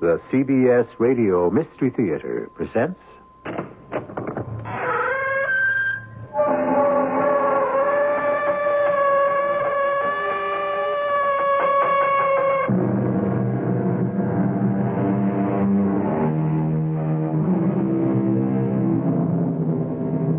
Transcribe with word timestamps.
The 0.00 0.20
CBS 0.30 0.86
Radio 1.00 1.50
Mystery 1.50 1.90
Theater 1.90 2.48
presents. 2.54 3.00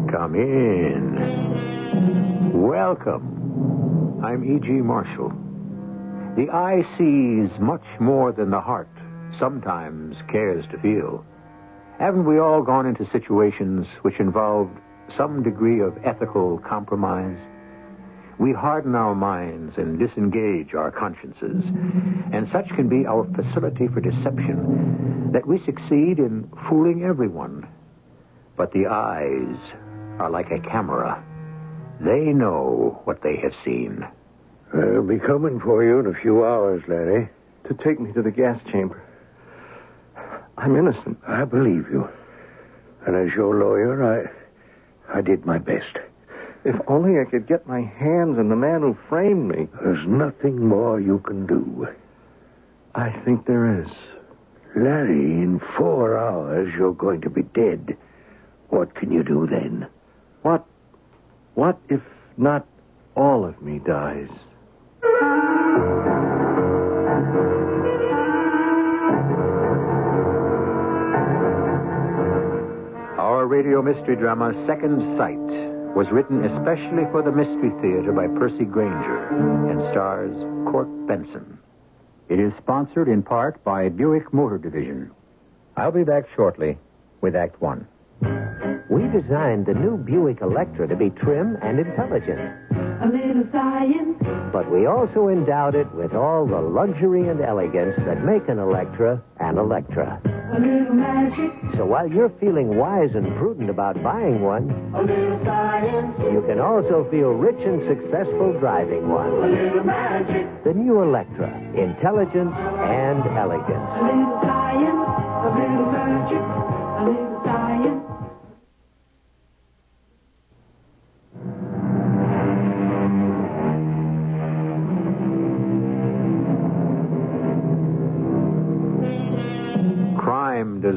Come 0.10 0.35
in. 0.35 1.18
Welcome. 2.54 4.21
I'm 4.23 4.46
E.G. 4.46 4.70
Marshall. 4.70 5.34
The 6.38 6.49
eye 6.49 6.84
sees 6.98 7.49
much 7.60 7.84
more 7.99 8.32
than 8.32 8.52
the 8.52 8.62
heart 8.62 8.88
sometimes 9.39 10.16
cares 10.31 10.66
to 10.71 10.79
feel. 10.79 11.25
Haven't 11.99 12.25
we 12.25 12.39
all 12.39 12.61
gone 12.61 12.85
into 12.85 13.09
situations 13.12 13.85
which 14.04 14.20
involved 14.20 14.77
some 15.18 15.43
degree 15.43 15.81
of 15.81 15.98
ethical 16.05 16.59
compromise? 16.59 17.37
We 18.40 18.54
harden 18.54 18.96
our 18.96 19.15
minds 19.15 19.73
and 19.77 19.99
disengage 19.99 20.73
our 20.73 20.91
consciences, 20.91 21.62
and 22.31 22.48
such 22.54 22.70
can 22.70 22.87
be 22.87 23.05
our 23.05 23.27
facility 23.35 23.90
for 23.90 23.99
deception 23.99 25.31
that 25.34 25.46
we 25.46 25.59
succeed 25.65 26.20
in 26.20 26.49
fooling 26.70 27.03
everyone. 27.03 27.68
But 28.55 28.71
the 28.71 28.87
eyes 28.87 29.57
are 30.20 30.29
like 30.29 30.51
a 30.51 30.59
camera. 30.62 31.21
They 31.99 32.31
know 32.34 33.01
what 33.03 33.21
they 33.24 33.35
have 33.43 33.53
seen. 33.65 34.07
I'll 34.74 35.03
be 35.03 35.20
coming 35.20 35.59
for 35.59 35.84
you 35.84 35.99
in 35.99 36.05
a 36.07 36.21
few 36.21 36.46
hours, 36.46 36.81
Larry. 36.87 37.29
To 37.68 37.74
take 37.74 37.99
me 37.99 38.13
to 38.13 38.21
the 38.21 38.31
gas 38.31 38.59
chamber. 38.71 39.03
I'm 40.60 40.76
innocent. 40.76 41.18
I 41.26 41.46
believe 41.46 41.90
you. 41.90 42.07
And 43.05 43.15
as 43.15 43.34
your 43.34 43.55
lawyer, 43.55 44.04
I 44.04 45.18
I 45.18 45.21
did 45.21 45.46
my 45.46 45.57
best. 45.57 45.98
If 46.65 46.76
only 46.88 47.20
I 47.20 47.24
could 47.24 47.48
get 47.48 47.65
my 47.65 47.82
hands 47.82 48.38
on 48.38 48.49
the 48.49 48.55
man 48.55 48.82
who 48.82 48.98
framed 49.07 49.48
me. 49.48 49.70
There's 49.82 50.05
nothing 50.05 50.68
more 50.68 50.99
you 50.99 51.20
can 51.20 51.48
do. 51.48 51.87
I 52.93 53.10
think 53.24 53.46
there 53.46 53.82
is. 53.82 53.90
Larry, 54.76 55.41
in 55.41 55.62
four 55.77 56.18
hours 56.18 56.74
you're 56.77 56.93
going 56.93 57.21
to 57.21 57.30
be 57.30 57.43
dead. 57.43 57.98
What 58.68 58.93
can 58.96 59.12
you 59.12 59.24
do 59.24 59.48
then? 59.48 59.87
What 60.41 60.65
what 61.55 61.80
if 61.90 62.02
not 62.37 62.68
all 63.15 63.46
of 63.46 63.62
me 63.62 63.80
dies? 63.80 64.30
Radio 73.50 73.81
mystery 73.81 74.16
drama, 74.16 74.53
Second 74.68 75.18
Sight, 75.18 75.50
was 75.97 76.06
written 76.12 76.46
especially 76.46 77.10
for 77.10 77.24
the 77.24 77.32
Mystery 77.32 77.72
Theater 77.82 78.14
by 78.14 78.28
Percy 78.38 78.64
Granger 78.64 79.26
and 79.72 79.82
stars 79.90 80.38
Court 80.72 80.88
Benson. 81.08 81.58
It 82.30 82.40
is 82.40 82.54
sponsored 82.62 83.08
in 83.08 83.24
part 83.24 83.64
by 83.64 83.90
Buick 83.90 84.32
Motor 84.32 84.59
Division. 84.59 85.09
I'll 85.76 85.92
be 85.92 86.04
back 86.04 86.26
shortly 86.36 86.78
with 87.22 87.36
Act 87.36 87.59
One. 87.59 87.88
We 88.88 89.02
designed 89.09 89.66
the 89.66 89.74
new 89.74 89.98
Buick 89.98 90.42
Electra 90.42 90.88
to 90.88 90.96
be 90.96 91.09
trim 91.09 91.58
and 91.64 91.80
intelligent. 91.80 92.69
A 93.02 93.08
little 93.08 93.44
science. 93.52 94.18
But 94.52 94.70
we 94.72 94.86
also 94.86 95.30
endowed 95.30 95.74
it 95.76 95.88
with 95.96 96.14
all 96.14 96.46
the 96.46 96.60
luxury 96.60 97.30
and 97.30 97.40
elegance 97.42 97.96
that 98.06 98.26
make 98.26 98.48
an 98.50 98.60
Electra 98.60 99.22
an 99.40 99.58
Electra. 99.58 100.20
A 100.26 100.60
little 100.60 100.94
magic. 100.96 101.52
So 101.78 101.86
while 101.86 102.08
you're 102.12 102.32
feeling 102.42 102.76
wise 102.76 103.12
and 103.16 103.26
prudent 103.38 103.70
about 103.70 104.02
buying 104.04 104.42
one, 104.42 104.70
A 104.96 105.02
little 105.04 105.40
science. 105.46 106.18
you 106.34 106.44
can 106.48 106.59
also 106.59 107.08
feel 107.09 107.30
rich 107.30 107.59
and 107.64 107.80
successful 107.88 108.52
driving 108.59 109.04
A 109.06 109.08
one. 109.08 109.42
little 109.56 109.84
magic. 109.86 110.46
The 110.66 110.74
new 110.74 111.02
Electra, 111.02 111.48
intelligence 111.78 112.52
and 112.58 113.24
A 113.24 113.32
elegance. 113.40 113.92
little 114.02 114.40
science. 114.44 115.08
A 115.40 115.50
little 115.56 115.88
magic. 115.94 116.44
A 116.44 117.04
little 117.08 117.42
science. 117.46 118.04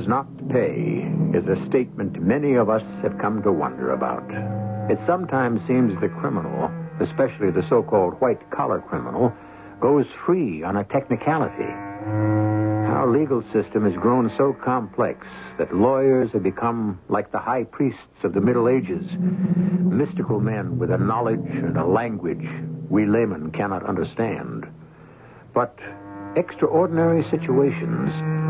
Does 0.02 0.08
not 0.08 0.48
pay 0.48 1.06
is 1.32 1.46
a 1.46 1.64
statement 1.68 2.20
many 2.20 2.54
of 2.54 2.68
us 2.68 2.82
have 3.02 3.16
come 3.18 3.40
to 3.40 3.52
wonder 3.52 3.92
about. 3.92 4.28
It 4.90 4.98
sometimes 5.06 5.60
seems 5.64 5.94
the 6.00 6.08
criminal, 6.08 6.68
especially 6.98 7.52
the 7.52 7.64
so 7.68 7.84
called 7.84 8.14
white 8.14 8.50
collar 8.50 8.80
criminal, 8.80 9.32
goes 9.80 10.06
free 10.26 10.64
on 10.64 10.76
a 10.76 10.82
technicality. 10.82 11.70
Our 12.90 13.16
legal 13.16 13.44
system 13.52 13.84
has 13.84 13.94
grown 13.94 14.32
so 14.36 14.56
complex 14.64 15.24
that 15.58 15.72
lawyers 15.72 16.32
have 16.32 16.42
become 16.42 16.98
like 17.08 17.30
the 17.30 17.38
high 17.38 17.62
priests 17.62 18.24
of 18.24 18.32
the 18.34 18.40
Middle 18.40 18.68
Ages, 18.68 19.06
mystical 19.86 20.40
men 20.40 20.80
with 20.80 20.90
a 20.90 20.98
knowledge 20.98 21.46
and 21.46 21.76
a 21.76 21.86
language 21.86 22.44
we 22.90 23.06
laymen 23.06 23.52
cannot 23.52 23.88
understand. 23.88 24.66
But 25.54 25.78
extraordinary 26.34 27.24
situations 27.30 28.41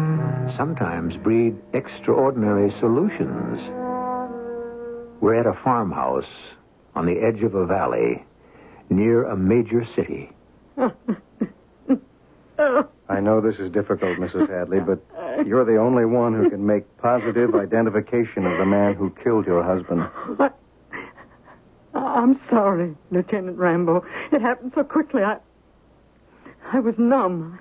sometimes 0.56 1.16
breed 1.16 1.56
extraordinary 1.72 2.72
solutions. 2.80 3.58
We're 5.20 5.34
at 5.38 5.46
a 5.46 5.54
farmhouse 5.62 6.24
on 6.94 7.06
the 7.06 7.18
edge 7.20 7.42
of 7.42 7.54
a 7.54 7.66
valley 7.66 8.24
near 8.90 9.24
a 9.24 9.36
major 9.36 9.86
city. 9.94 10.30
I 13.08 13.20
know 13.20 13.40
this 13.40 13.56
is 13.58 13.70
difficult, 13.70 14.18
Mrs. 14.18 14.48
Hadley, 14.48 14.80
but 14.80 15.00
you're 15.46 15.64
the 15.64 15.76
only 15.76 16.04
one 16.04 16.34
who 16.34 16.50
can 16.50 16.66
make 16.66 16.84
positive 16.98 17.54
identification 17.54 18.46
of 18.46 18.58
the 18.58 18.66
man 18.66 18.94
who 18.94 19.10
killed 19.22 19.46
your 19.46 19.62
husband. 19.62 20.02
What? 20.36 20.58
I'm 21.94 22.40
sorry, 22.48 22.96
Lieutenant 23.10 23.58
Rambo. 23.58 24.04
It 24.32 24.40
happened 24.40 24.72
so 24.74 24.82
quickly. 24.82 25.22
I, 25.22 25.38
I 26.72 26.80
was 26.80 26.94
numb. 26.96 27.58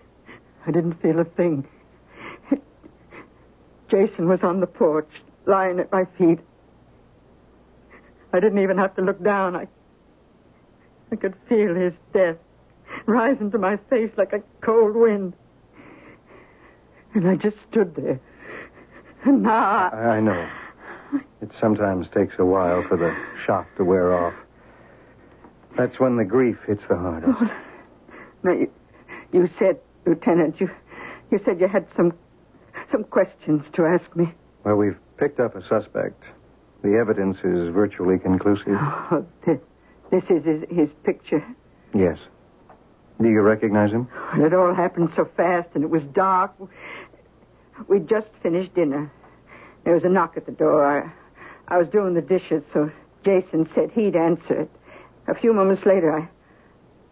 I 0.66 0.72
didn't 0.72 1.02
feel 1.02 1.20
a 1.20 1.26
thing. 1.26 1.68
Jason 3.92 4.30
was 4.30 4.40
on 4.42 4.62
the 4.62 4.68
porch, 4.68 5.10
lying 5.46 5.80
at 5.80 5.92
my 5.92 6.06
feet. 6.18 6.40
I 8.34 8.40
didn't 8.40 8.60
even 8.60 8.78
have 8.78 8.96
to 8.96 9.02
look 9.02 9.22
down. 9.22 9.56
I, 9.56 9.68
I 11.12 11.18
could 11.18 11.36
feel 11.50 11.76
his 11.76 11.94
death 12.14 12.38
rising 13.06 13.52
to 13.52 13.58
my 13.58 13.78
face 13.90 14.12
like 14.18 14.32
a 14.32 14.42
cold 14.62 14.96
wind. 14.96 15.34
And 17.14 17.28
I 17.28 17.36
just 17.36 17.58
stood 17.70 17.94
there. 17.96 18.20
And 19.26 19.44
now 19.44 19.90
I... 19.92 19.98
I, 19.98 20.20
know. 20.22 20.50
It 21.42 21.52
sometimes 21.60 22.08
takes 22.16 22.36
a 22.40 22.46
while 22.46 22.84
for 22.88 22.96
the 22.96 23.14
shock 23.46 23.68
to 23.76 23.84
wear 23.84 24.14
off. 24.14 24.34
That's 25.78 26.00
when 26.00 26.16
the 26.16 26.24
grief 26.24 26.58
hits 26.66 26.84
the 26.88 26.98
hardest. 26.98 27.52
Now, 28.44 28.54
you, 28.54 28.72
you 29.32 29.50
said, 29.60 29.80
Lieutenant, 30.06 30.60
you, 30.60 30.70
you 31.30 31.40
said 31.46 31.60
you 31.60 31.68
had 31.68 31.86
some, 31.96 32.14
some 32.92 33.04
questions 33.04 33.64
to 33.74 33.86
ask 33.86 34.16
me. 34.16 34.34
Well, 34.64 34.76
we've 34.76 34.98
picked 35.18 35.40
up 35.40 35.56
a 35.56 35.62
suspect. 35.68 36.24
The 36.84 36.98
evidence 36.98 37.38
is 37.44 37.74
virtually 37.74 38.18
conclusive. 38.20 38.76
Oh, 38.76 39.26
this, 39.46 39.60
this 40.12 40.24
is 40.30 40.44
his, 40.46 40.64
his 40.70 40.90
picture. 41.04 41.46
Yes. 41.94 42.18
Do 43.22 43.30
you 43.30 43.42
recognize 43.42 43.92
him? 43.92 44.08
It 44.36 44.54
all 44.54 44.74
happened 44.74 45.10
so 45.16 45.30
fast, 45.38 45.70
and 45.76 45.84
it 45.84 45.90
was 45.90 46.02
dark. 46.14 46.54
We'd 47.88 48.10
just 48.10 48.28
finished 48.42 48.74
dinner. 48.74 49.12
There 49.84 49.94
was 49.94 50.04
a 50.04 50.10
knock 50.10 50.38
at 50.38 50.46
the 50.46 50.52
door. 50.52 50.86
I, 50.86 51.12
I 51.74 51.78
was 51.78 51.88
doing 51.90 52.14
the 52.16 52.22
dishes, 52.22 52.64
so 52.74 52.92
Jason 53.24 53.70
said 53.76 53.92
he'd 53.92 54.16
answer 54.16 54.62
it. 54.62 54.72
A 55.28 55.36
few 55.36 55.54
moments 55.54 55.86
later, 55.86 56.12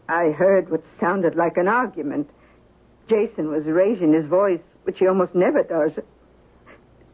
I, 0.10 0.28
I 0.28 0.32
heard 0.32 0.70
what 0.72 0.84
sounded 1.00 1.36
like 1.36 1.58
an 1.58 1.68
argument. 1.68 2.30
Jason 3.08 3.50
was 3.50 3.66
raising 3.66 4.14
his 4.14 4.26
voice, 4.26 4.60
which 4.84 4.98
he 5.00 5.08
almost 5.08 5.36
never 5.36 5.64
does. 5.64 5.92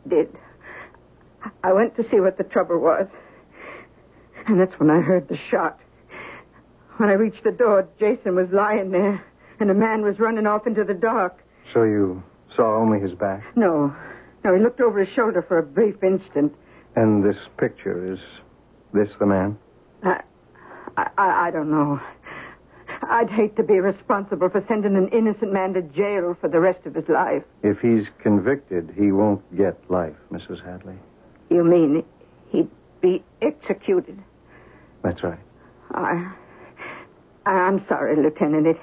Did, 0.07 0.29
I 1.63 1.73
went 1.73 1.95
to 1.97 2.09
see 2.09 2.19
what 2.19 2.37
the 2.37 2.43
trouble 2.43 2.79
was. 2.79 3.07
And 4.47 4.59
that's 4.59 4.79
when 4.79 4.89
I 4.89 5.01
heard 5.01 5.27
the 5.27 5.37
shot. 5.49 5.79
When 6.97 7.09
I 7.09 7.13
reached 7.13 7.43
the 7.43 7.51
door, 7.51 7.87
Jason 7.99 8.35
was 8.35 8.47
lying 8.51 8.91
there, 8.91 9.23
and 9.59 9.69
a 9.69 9.73
man 9.73 10.03
was 10.03 10.19
running 10.19 10.45
off 10.45 10.67
into 10.67 10.83
the 10.83 10.93
dark. 10.93 11.43
So 11.73 11.83
you 11.83 12.23
saw 12.55 12.77
only 12.77 12.99
his 12.99 13.13
back? 13.13 13.43
No. 13.55 13.93
No, 14.43 14.55
he 14.55 14.61
looked 14.61 14.79
over 14.79 15.03
his 15.03 15.13
shoulder 15.15 15.41
for 15.41 15.57
a 15.57 15.63
brief 15.63 16.03
instant. 16.03 16.53
And 16.95 17.23
this 17.23 17.37
picture, 17.57 18.13
is 18.13 18.19
this 18.93 19.09
the 19.19 19.25
man? 19.25 19.57
I, 20.03 20.21
I, 20.95 21.47
I 21.47 21.51
don't 21.51 21.69
know. 21.71 21.99
I'd 23.09 23.29
hate 23.29 23.55
to 23.57 23.63
be 23.63 23.79
responsible 23.79 24.49
for 24.49 24.63
sending 24.67 24.95
an 24.95 25.09
innocent 25.09 25.51
man 25.53 25.73
to 25.73 25.81
jail 25.81 26.35
for 26.39 26.49
the 26.49 26.59
rest 26.59 26.85
of 26.85 26.95
his 26.95 27.07
life. 27.07 27.43
If 27.63 27.79
he's 27.79 28.05
convicted, 28.19 28.93
he 28.97 29.11
won't 29.11 29.41
get 29.55 29.77
life, 29.89 30.15
Mrs. 30.31 30.63
Hadley. 30.63 30.95
You 31.49 31.63
mean 31.63 32.03
he'd 32.49 32.69
be 33.01 33.23
executed? 33.41 34.21
That's 35.03 35.23
right. 35.23 35.39
I, 35.91 36.33
I'm 37.45 37.85
sorry, 37.87 38.15
Lieutenant. 38.15 38.67
It, 38.67 38.77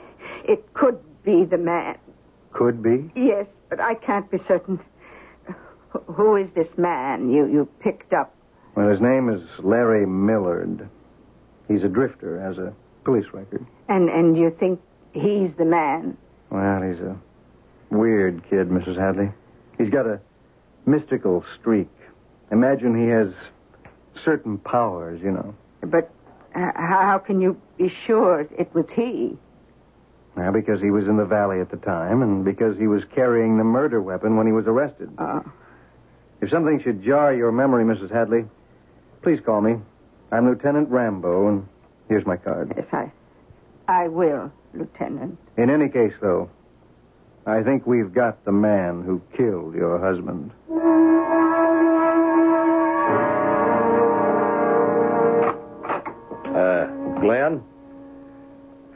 it 0.45 0.75
could 0.75 0.99
be 1.25 1.45
the 1.45 1.59
man. 1.59 1.99
Could 2.53 2.83
be? 2.83 3.11
Yes, 3.17 3.47
but 3.69 3.81
I 3.81 3.95
can't 3.95 4.31
be 4.31 4.39
certain. 4.47 4.79
Who 6.07 6.37
is 6.37 6.49
this 6.55 6.69
man 6.77 7.31
you, 7.31 7.47
you 7.47 7.69
picked 7.81 8.13
up? 8.13 8.35
Well, 8.75 8.89
his 8.89 9.01
name 9.01 9.29
is 9.29 9.43
Larry 9.59 10.07
Millard. 10.07 10.89
He's 11.69 11.83
a 11.83 11.89
drifter, 11.89 12.41
has 12.41 12.59
a 12.59 12.73
police 13.05 13.27
record. 13.33 13.65
And 13.89 14.09
and 14.09 14.37
you 14.37 14.51
think 14.59 14.81
he's 15.13 15.51
the 15.59 15.65
man? 15.65 16.17
Well, 16.51 16.83
he's 16.83 17.01
a 17.01 17.17
weird 17.91 18.43
kid, 18.49 18.69
Mrs. 18.69 18.97
Hadley. 18.99 19.31
He's 19.79 19.91
got 19.91 20.07
a 20.07 20.21
mystical 20.87 21.45
streak. 21.59 21.89
Imagine 22.51 22.95
he 23.01 23.09
has 23.09 23.33
certain 24.25 24.59
powers, 24.59 25.21
you 25.23 25.31
know. 25.31 25.55
But 25.83 26.11
h- 26.55 26.75
how 26.75 27.19
can 27.25 27.41
you 27.41 27.57
be 27.79 27.93
sure 28.07 28.41
it 28.41 28.73
was 28.75 28.87
he? 28.95 29.37
Well, 30.37 30.53
because 30.53 30.81
he 30.81 30.91
was 30.91 31.07
in 31.09 31.17
the 31.17 31.25
valley 31.25 31.61
at 31.61 31.71
the 31.71 31.77
time, 31.79 32.23
and 32.23 32.45
because 32.45 32.79
he 32.79 32.87
was 32.87 33.03
carrying 33.15 33.59
the 33.59 33.65
murder 33.65 34.01
weapon 34.01 34.37
when 34.37 34.47
he 34.47 34.53
was 34.53 34.67
arrested. 34.67 35.11
Uh, 35.19 35.41
If 36.41 36.51
something 36.51 36.81
should 36.83 37.03
jar 37.05 37.33
your 37.33 37.53
memory, 37.53 37.85
Mrs. 37.85 38.11
Hadley, 38.11 38.45
please 39.23 39.41
call 39.45 39.61
me. 39.61 39.77
I'm 40.33 40.47
Lieutenant 40.49 40.89
Rambo, 40.91 41.49
and 41.49 41.69
here's 42.09 42.27
my 42.27 42.37
card. 42.37 42.73
yes, 42.77 42.87
I, 42.93 43.11
I 43.89 44.09
will, 44.09 44.53
Lieutenant. 44.75 45.39
In 45.57 45.71
any 45.71 45.89
case, 45.89 46.13
though, 46.21 46.51
I 47.47 47.63
think 47.63 47.87
we've 47.87 48.13
got 48.13 48.45
the 48.45 48.53
man 48.53 49.03
who 49.03 49.21
killed 49.37 49.75
your 49.75 49.99
husband. 49.99 50.53
Uh, 56.55 56.87
Glenn? 57.21 57.63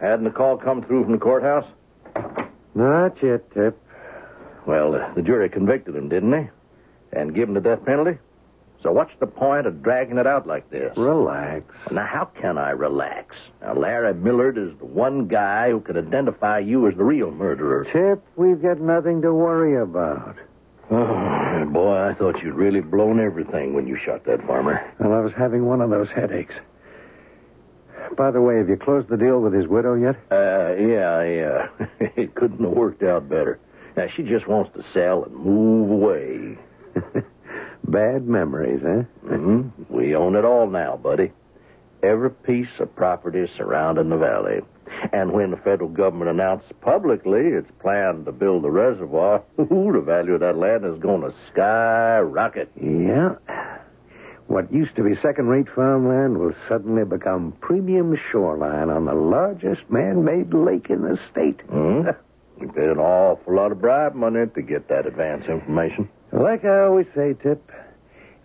Hadn't 0.00 0.24
the 0.24 0.30
call 0.30 0.56
come 0.58 0.82
through 0.82 1.04
from 1.04 1.12
the 1.12 1.18
courthouse? 1.18 1.66
Not 2.74 3.22
yet, 3.22 3.50
Tip. 3.52 3.80
Well, 4.66 4.94
uh, 4.94 5.14
the 5.14 5.22
jury 5.22 5.48
convicted 5.48 5.96
him, 5.96 6.08
didn't 6.08 6.30
they? 6.30 6.50
And 7.12 7.34
give 7.34 7.48
him 7.48 7.54
the 7.54 7.60
death 7.60 7.84
penalty? 7.84 8.18
So 8.86 8.92
what's 8.92 9.10
the 9.18 9.26
point 9.26 9.66
of 9.66 9.82
dragging 9.82 10.16
it 10.16 10.28
out 10.28 10.46
like 10.46 10.70
this? 10.70 10.96
Relax. 10.96 11.64
Now, 11.90 12.06
how 12.06 12.26
can 12.40 12.56
I 12.56 12.70
relax? 12.70 13.34
Now, 13.60 13.74
Larry 13.74 14.14
Millard 14.14 14.56
is 14.56 14.78
the 14.78 14.84
one 14.84 15.26
guy 15.26 15.70
who 15.70 15.80
can 15.80 15.96
identify 15.96 16.60
you 16.60 16.86
as 16.86 16.96
the 16.96 17.02
real 17.02 17.32
murderer. 17.32 17.84
Tip, 17.92 18.24
we've 18.36 18.62
got 18.62 18.80
nothing 18.80 19.22
to 19.22 19.34
worry 19.34 19.82
about. 19.82 20.36
Oh, 20.88 21.64
boy, 21.68 21.96
I 21.96 22.14
thought 22.14 22.40
you'd 22.44 22.54
really 22.54 22.80
blown 22.80 23.18
everything 23.18 23.74
when 23.74 23.88
you 23.88 23.98
shot 24.04 24.24
that 24.26 24.46
farmer. 24.46 24.80
Well, 25.00 25.14
I 25.14 25.18
was 25.18 25.32
having 25.36 25.66
one 25.66 25.80
of 25.80 25.90
those 25.90 26.10
headaches. 26.14 26.54
By 28.16 28.30
the 28.30 28.40
way, 28.40 28.58
have 28.58 28.68
you 28.68 28.76
closed 28.76 29.08
the 29.08 29.16
deal 29.16 29.40
with 29.40 29.52
his 29.52 29.66
widow 29.66 29.96
yet? 29.96 30.14
Uh, 30.30 30.76
yeah, 30.76 31.24
yeah. 31.24 31.68
it 32.16 32.36
couldn't 32.36 32.60
have 32.60 32.70
worked 32.70 33.02
out 33.02 33.28
better. 33.28 33.58
Now, 33.96 34.06
she 34.16 34.22
just 34.22 34.46
wants 34.46 34.70
to 34.76 34.84
sell 34.94 35.24
and 35.24 35.34
move 35.34 35.90
away. 35.90 36.56
Bad 37.96 38.28
memories, 38.28 38.82
eh? 38.84 39.04
hmm 39.26 39.62
We 39.88 40.14
own 40.14 40.36
it 40.36 40.44
all 40.44 40.66
now, 40.66 40.98
buddy. 40.98 41.32
Every 42.02 42.30
piece 42.30 42.78
of 42.78 42.94
property 42.94 43.50
surrounding 43.56 44.10
the 44.10 44.18
valley. 44.18 44.60
And 45.14 45.32
when 45.32 45.50
the 45.50 45.56
federal 45.56 45.88
government 45.88 46.28
announced 46.28 46.78
publicly 46.82 47.40
its 47.40 47.70
plan 47.80 48.26
to 48.26 48.32
build 48.32 48.64
the 48.64 48.70
reservoir, 48.70 49.42
ooh, 49.58 49.92
the 49.94 50.02
value 50.02 50.34
of 50.34 50.40
that 50.40 50.58
land 50.58 50.84
is 50.84 50.98
going 51.00 51.22
to 51.22 51.32
skyrocket. 51.50 52.70
Yeah. 52.78 53.36
What 54.46 54.70
used 54.70 54.94
to 54.96 55.02
be 55.02 55.16
second 55.22 55.46
rate 55.46 55.68
farmland 55.74 56.36
will 56.36 56.54
suddenly 56.68 57.06
become 57.06 57.54
premium 57.62 58.14
shoreline 58.30 58.90
on 58.90 59.06
the 59.06 59.14
largest 59.14 59.88
man 59.88 60.22
made 60.22 60.52
lake 60.52 60.90
in 60.90 61.00
the 61.00 61.18
state. 61.30 61.62
Hmm? 61.70 62.10
We 62.60 62.66
paid 62.68 62.90
an 62.90 62.98
awful 62.98 63.54
lot 63.54 63.72
of 63.72 63.80
bribe 63.80 64.14
money 64.14 64.46
to 64.54 64.62
get 64.62 64.88
that 64.88 65.06
advance 65.06 65.46
information. 65.46 66.08
Like 66.32 66.64
I 66.64 66.80
always 66.84 67.06
say, 67.14 67.34
Tip, 67.42 67.70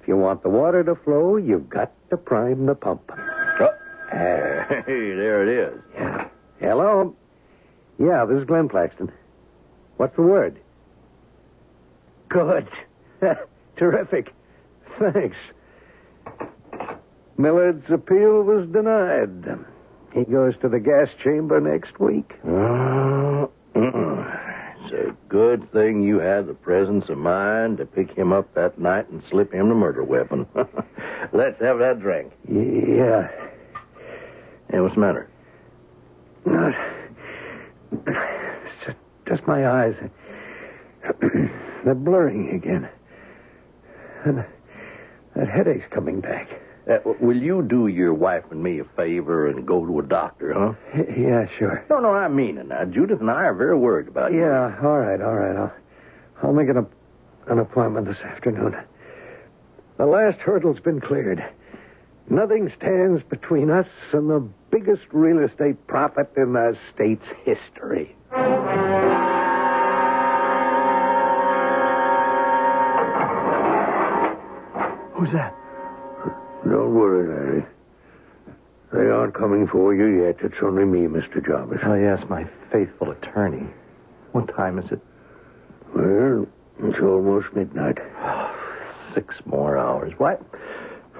if 0.01 0.07
you 0.07 0.17
want 0.17 0.41
the 0.41 0.49
water 0.49 0.83
to 0.83 0.95
flow, 0.95 1.37
you've 1.37 1.69
got 1.69 1.91
to 2.09 2.17
prime 2.17 2.65
the 2.65 2.73
pump. 2.73 3.11
Oh, 3.11 3.69
hey, 4.11 4.83
there 4.87 5.43
it 5.43 5.73
is. 5.73 5.81
Yeah. 5.93 6.27
Hello? 6.59 7.15
Yeah, 7.99 8.25
this 8.25 8.39
is 8.39 8.45
Glenn 8.45 8.67
Claxton. 8.67 9.11
What's 9.97 10.15
the 10.15 10.23
word? 10.23 10.59
Good. 12.29 12.67
Terrific. 13.77 14.33
Thanks. 14.99 15.37
Millard's 17.37 17.85
appeal 17.91 18.41
was 18.43 18.67
denied. 18.71 19.65
He 20.13 20.23
goes 20.25 20.55
to 20.61 20.69
the 20.69 20.79
gas 20.79 21.09
chamber 21.23 21.59
next 21.61 21.99
week. 21.99 22.33
Uh. 22.47 23.21
It's 24.91 25.09
a 25.09 25.15
good 25.29 25.71
thing 25.71 26.03
you 26.03 26.19
had 26.19 26.47
the 26.47 26.53
presence 26.53 27.07
of 27.07 27.17
mind 27.17 27.77
to 27.77 27.85
pick 27.85 28.11
him 28.11 28.33
up 28.33 28.53
that 28.55 28.77
night 28.77 29.09
and 29.09 29.23
slip 29.29 29.53
him 29.53 29.69
the 29.69 29.75
murder 29.75 30.03
weapon. 30.03 30.45
Let's 31.33 31.61
have 31.61 31.79
that 31.79 31.99
drink. 32.01 32.33
Yeah. 32.49 33.29
Hey, 34.69 34.81
what's 34.81 34.95
the 34.95 35.01
matter? 35.01 35.29
Not. 36.45 36.73
It's 38.05 38.85
just, 38.85 38.97
just 39.27 39.47
my 39.47 39.65
eyes. 39.65 39.95
They're 41.85 41.95
blurring 41.95 42.49
again. 42.49 42.89
And 44.25 44.43
that 45.35 45.47
headache's 45.47 45.87
coming 45.89 46.19
back. 46.19 46.49
Uh, 46.89 46.97
will 47.19 47.37
you 47.37 47.61
do 47.61 47.87
your 47.87 48.13
wife 48.13 48.43
and 48.49 48.61
me 48.61 48.79
a 48.79 48.83
favor 48.95 49.47
and 49.47 49.67
go 49.67 49.85
to 49.85 49.99
a 49.99 50.03
doctor, 50.03 50.53
huh? 50.53 50.73
Yeah, 51.17 51.45
sure. 51.59 51.85
No, 51.89 51.99
no, 51.99 52.09
I 52.11 52.27
mean 52.27 52.57
it 52.57 52.67
now. 52.67 52.85
Judith 52.85 53.19
and 53.21 53.29
I 53.29 53.43
are 53.45 53.53
very 53.53 53.77
worried 53.77 54.07
about 54.07 54.31
you. 54.33 54.39
Yeah, 54.39 54.77
all 54.83 54.97
right, 54.97 55.21
all 55.21 55.35
right. 55.35 55.55
I'll, 55.55 55.73
I'll 56.43 56.53
make 56.53 56.69
an, 56.69 56.77
ap- 56.77 56.91
an 57.47 57.59
appointment 57.59 58.07
this 58.07 58.17
afternoon. 58.19 58.75
The 59.97 60.05
last 60.07 60.39
hurdle's 60.39 60.79
been 60.79 60.99
cleared. 60.99 61.43
Nothing 62.29 62.71
stands 62.77 63.21
between 63.29 63.69
us 63.69 63.87
and 64.13 64.29
the 64.29 64.39
biggest 64.71 65.03
real 65.11 65.39
estate 65.43 65.85
profit 65.85 66.31
in 66.35 66.53
the 66.53 66.75
state's 66.93 67.25
history. 67.43 68.15
Who's 75.13 75.31
that? 75.33 75.53
Don't 76.63 76.93
worry, 76.93 77.27
Larry. 77.27 77.65
They 78.93 79.09
aren't 79.09 79.33
coming 79.33 79.67
for 79.67 79.95
you 79.95 80.25
yet. 80.25 80.37
It's 80.43 80.61
only 80.61 80.85
me, 80.85 81.07
Mr. 81.07 81.45
Jarvis. 81.45 81.79
Oh, 81.83 81.93
yes, 81.93 82.21
my 82.29 82.45
faithful 82.71 83.11
attorney. 83.11 83.65
What 84.33 84.47
time 84.55 84.77
is 84.79 84.91
it? 84.91 84.99
Well, 85.95 86.45
it's 86.83 86.99
almost 87.01 87.47
midnight. 87.55 87.97
Six 89.15 89.35
more 89.45 89.77
hours. 89.77 90.13
Why? 90.17 90.35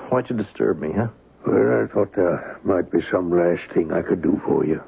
Why'd 0.10 0.30
you 0.30 0.36
disturb 0.36 0.80
me, 0.80 0.92
huh? 0.96 1.08
Well, 1.48 1.84
I 1.84 1.94
thought 1.94 2.14
there 2.16 2.60
might 2.64 2.92
be 2.92 3.00
some 3.12 3.32
last 3.32 3.72
thing 3.74 3.92
I 3.92 4.02
could 4.02 4.22
do 4.22 4.40
for 4.46 4.66
you. 4.66 4.82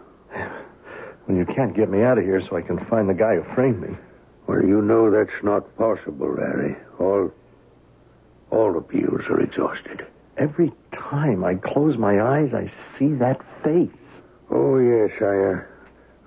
Well, 1.27 1.38
you 1.38 1.45
can't 1.45 1.75
get 1.75 1.89
me 1.89 2.03
out 2.03 2.17
of 2.17 2.25
here 2.25 2.41
so 2.48 2.57
I 2.57 2.62
can 2.62 2.86
find 2.86 3.10
the 3.10 3.13
guy 3.13 3.36
who 3.36 3.55
framed 3.55 3.81
me. 3.81 3.95
Well, 4.45 4.62
you 4.62 4.81
know 4.81 5.10
that's 5.10 5.41
not 5.41 5.75
possible, 5.77 6.36
Larry. 6.36 6.75
All, 7.00 7.31
all 8.51 8.77
appeals 8.77 9.22
are 9.29 9.39
exhausted. 9.39 10.05
Every 10.37 10.71
time 10.93 11.43
I 11.43 11.55
close 11.55 11.97
my 11.97 12.21
eyes, 12.21 12.53
I 12.53 12.71
see 12.97 13.13
that 13.15 13.39
face. 13.63 13.89
Oh, 14.49 14.77
yes, 14.77 15.11
I, 15.21 15.25
uh, 15.25 15.61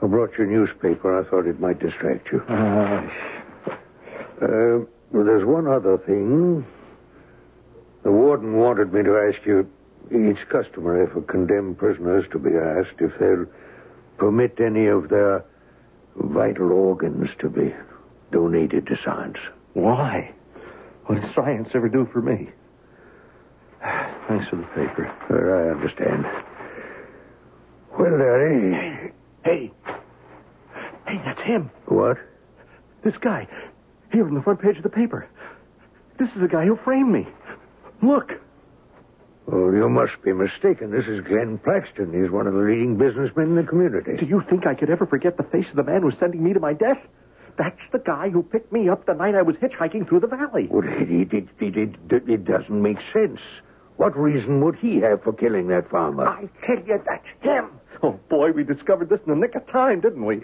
I 0.02 0.06
brought 0.06 0.36
your 0.38 0.46
newspaper. 0.46 1.18
I 1.20 1.28
thought 1.28 1.46
it 1.46 1.60
might 1.60 1.78
distract 1.80 2.28
you. 2.32 2.40
Uh, 2.42 3.08
Uh, 4.40 4.84
there's 5.12 5.46
one 5.46 5.66
other 5.66 5.96
thing. 5.96 6.62
The 8.02 8.12
warden 8.12 8.58
wanted 8.58 8.92
me 8.92 9.02
to 9.02 9.16
ask 9.16 9.44
you, 9.46 9.66
it's 10.10 10.38
customary 10.50 11.06
for 11.10 11.22
condemned 11.22 11.78
prisoners 11.78 12.26
to 12.32 12.38
be 12.38 12.50
asked 12.54 13.00
if 13.00 13.18
they'll 13.18 13.46
permit 14.18 14.60
any 14.60 14.86
of 14.88 15.08
their 15.08 15.42
vital 16.16 16.70
organs 16.70 17.30
to 17.38 17.48
be 17.48 17.74
donated 18.30 18.86
to 18.88 18.98
science. 19.02 19.38
why? 19.72 20.32
What 21.06 21.22
does 21.22 21.34
science 21.34 21.68
ever 21.74 21.88
do 21.88 22.06
for 22.12 22.20
me? 22.20 22.50
Thanks 24.28 24.48
for 24.48 24.56
the 24.56 24.62
paper. 24.74 25.06
I 25.30 25.70
understand. 25.70 26.24
Well, 27.98 28.18
Larry. 28.18 29.12
Hey. 29.44 29.72
Hey, 31.06 31.22
that's 31.24 31.40
him. 31.42 31.70
What? 31.86 32.18
This 33.04 33.14
guy. 33.20 33.46
Here 34.12 34.26
on 34.26 34.34
the 34.34 34.42
front 34.42 34.60
page 34.60 34.76
of 34.76 34.82
the 34.82 34.88
paper. 34.88 35.28
This 36.18 36.28
is 36.34 36.40
the 36.40 36.48
guy 36.48 36.64
who 36.64 36.76
framed 36.84 37.12
me. 37.12 37.26
Look. 38.02 38.32
Oh, 39.52 39.70
you 39.70 39.88
must 39.88 40.20
be 40.24 40.32
mistaken. 40.32 40.90
This 40.90 41.06
is 41.06 41.24
Glenn 41.24 41.58
Plaxton. 41.58 42.12
He's 42.12 42.30
one 42.32 42.48
of 42.48 42.54
the 42.54 42.60
leading 42.60 42.96
businessmen 42.98 43.50
in 43.50 43.56
the 43.56 43.62
community. 43.62 44.16
Do 44.16 44.26
you 44.26 44.42
think 44.50 44.66
I 44.66 44.74
could 44.74 44.90
ever 44.90 45.06
forget 45.06 45.36
the 45.36 45.44
face 45.44 45.66
of 45.70 45.76
the 45.76 45.84
man 45.84 46.02
who's 46.02 46.18
sending 46.18 46.42
me 46.42 46.52
to 46.52 46.58
my 46.58 46.72
death? 46.72 46.98
That's 47.56 47.78
the 47.92 48.00
guy 48.00 48.28
who 48.28 48.42
picked 48.42 48.72
me 48.72 48.88
up 48.88 49.06
the 49.06 49.14
night 49.14 49.36
I 49.36 49.42
was 49.42 49.54
hitchhiking 49.56 50.08
through 50.08 50.20
the 50.20 50.26
valley. 50.26 50.66
Well, 50.68 50.82
it, 50.84 51.32
it, 51.32 51.48
it, 51.60 51.96
it, 52.10 52.28
it 52.28 52.44
doesn't 52.44 52.82
make 52.82 52.98
sense. 53.12 53.40
What 53.96 54.16
reason 54.16 54.60
would 54.64 54.76
he 54.76 54.96
have 55.00 55.22
for 55.22 55.32
killing 55.32 55.68
that 55.68 55.88
farmer? 55.90 56.26
I 56.26 56.48
tell 56.66 56.76
you, 56.84 57.00
that's 57.06 57.26
him. 57.40 57.70
Oh, 58.02 58.20
boy, 58.28 58.52
we 58.52 58.62
discovered 58.62 59.08
this 59.08 59.20
in 59.26 59.32
the 59.32 59.38
nick 59.38 59.54
of 59.54 59.66
time, 59.68 60.00
didn't 60.00 60.24
we? 60.24 60.42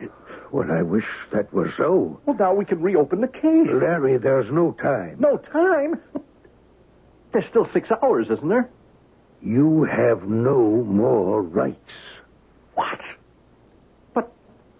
Well, 0.53 0.71
I 0.73 0.81
wish 0.83 1.05
that 1.33 1.53
were 1.53 1.73
so. 1.77 2.19
Well, 2.25 2.37
now 2.39 2.55
we 2.55 2.65
can 2.65 2.81
reopen 2.81 3.21
the 3.21 3.29
case. 3.29 3.69
Larry, 3.71 4.17
there's 4.17 4.51
no 4.51 4.73
time. 4.73 5.17
No 5.21 5.37
time? 5.37 6.01
There's 7.33 7.47
still 7.51 7.69
six 7.73 7.91
hours, 8.03 8.29
isn't 8.31 8.49
there? 8.49 8.71
You 9.43 9.85
have 9.85 10.23
no 10.25 10.61
more 10.85 11.43
rights. 11.43 11.91
What? 12.75 13.01
But, 14.15 14.33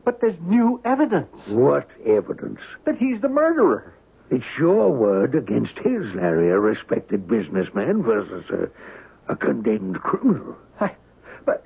but 0.05 0.21
there's 0.21 0.39
new 0.43 0.81
evidence 0.85 1.29
What 1.49 1.89
evidence? 2.07 2.61
that 2.87 2.97
he's 2.97 3.21
the 3.21 3.29
murderer. 3.29 3.95
It's 4.33 4.59
your 4.59 4.91
word 4.91 5.35
against 5.35 5.77
his, 5.77 6.15
Larry, 6.15 6.49
a 6.49 6.59
respected 6.59 7.29
businessman 7.29 8.03
versus 8.03 8.45
a, 8.49 9.31
a 9.31 9.37
condemned 9.37 10.01
criminal. 10.01 10.57
I, 10.81 10.97
but, 11.45 11.63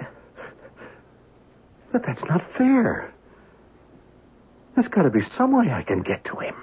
but 1.92 2.02
that's 2.04 2.24
not 2.24 2.42
fair. 2.58 3.14
There's 4.74 4.88
got 4.88 5.02
to 5.02 5.10
be 5.10 5.20
some 5.38 5.56
way 5.56 5.70
I 5.70 5.84
can 5.84 6.02
get 6.02 6.24
to 6.24 6.36
him. 6.38 6.56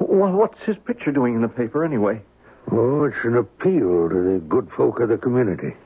Well, 0.00 0.32
what's 0.32 0.58
his 0.64 0.76
picture 0.86 1.12
doing 1.12 1.34
in 1.34 1.42
the 1.42 1.48
paper 1.48 1.84
anyway? 1.84 2.22
Oh, 2.70 3.04
it's 3.04 3.24
an 3.24 3.36
appeal 3.36 4.08
to 4.08 4.32
the 4.32 4.42
good 4.48 4.70
folk 4.74 5.00
of 5.00 5.10
the 5.10 5.18
community. 5.18 5.76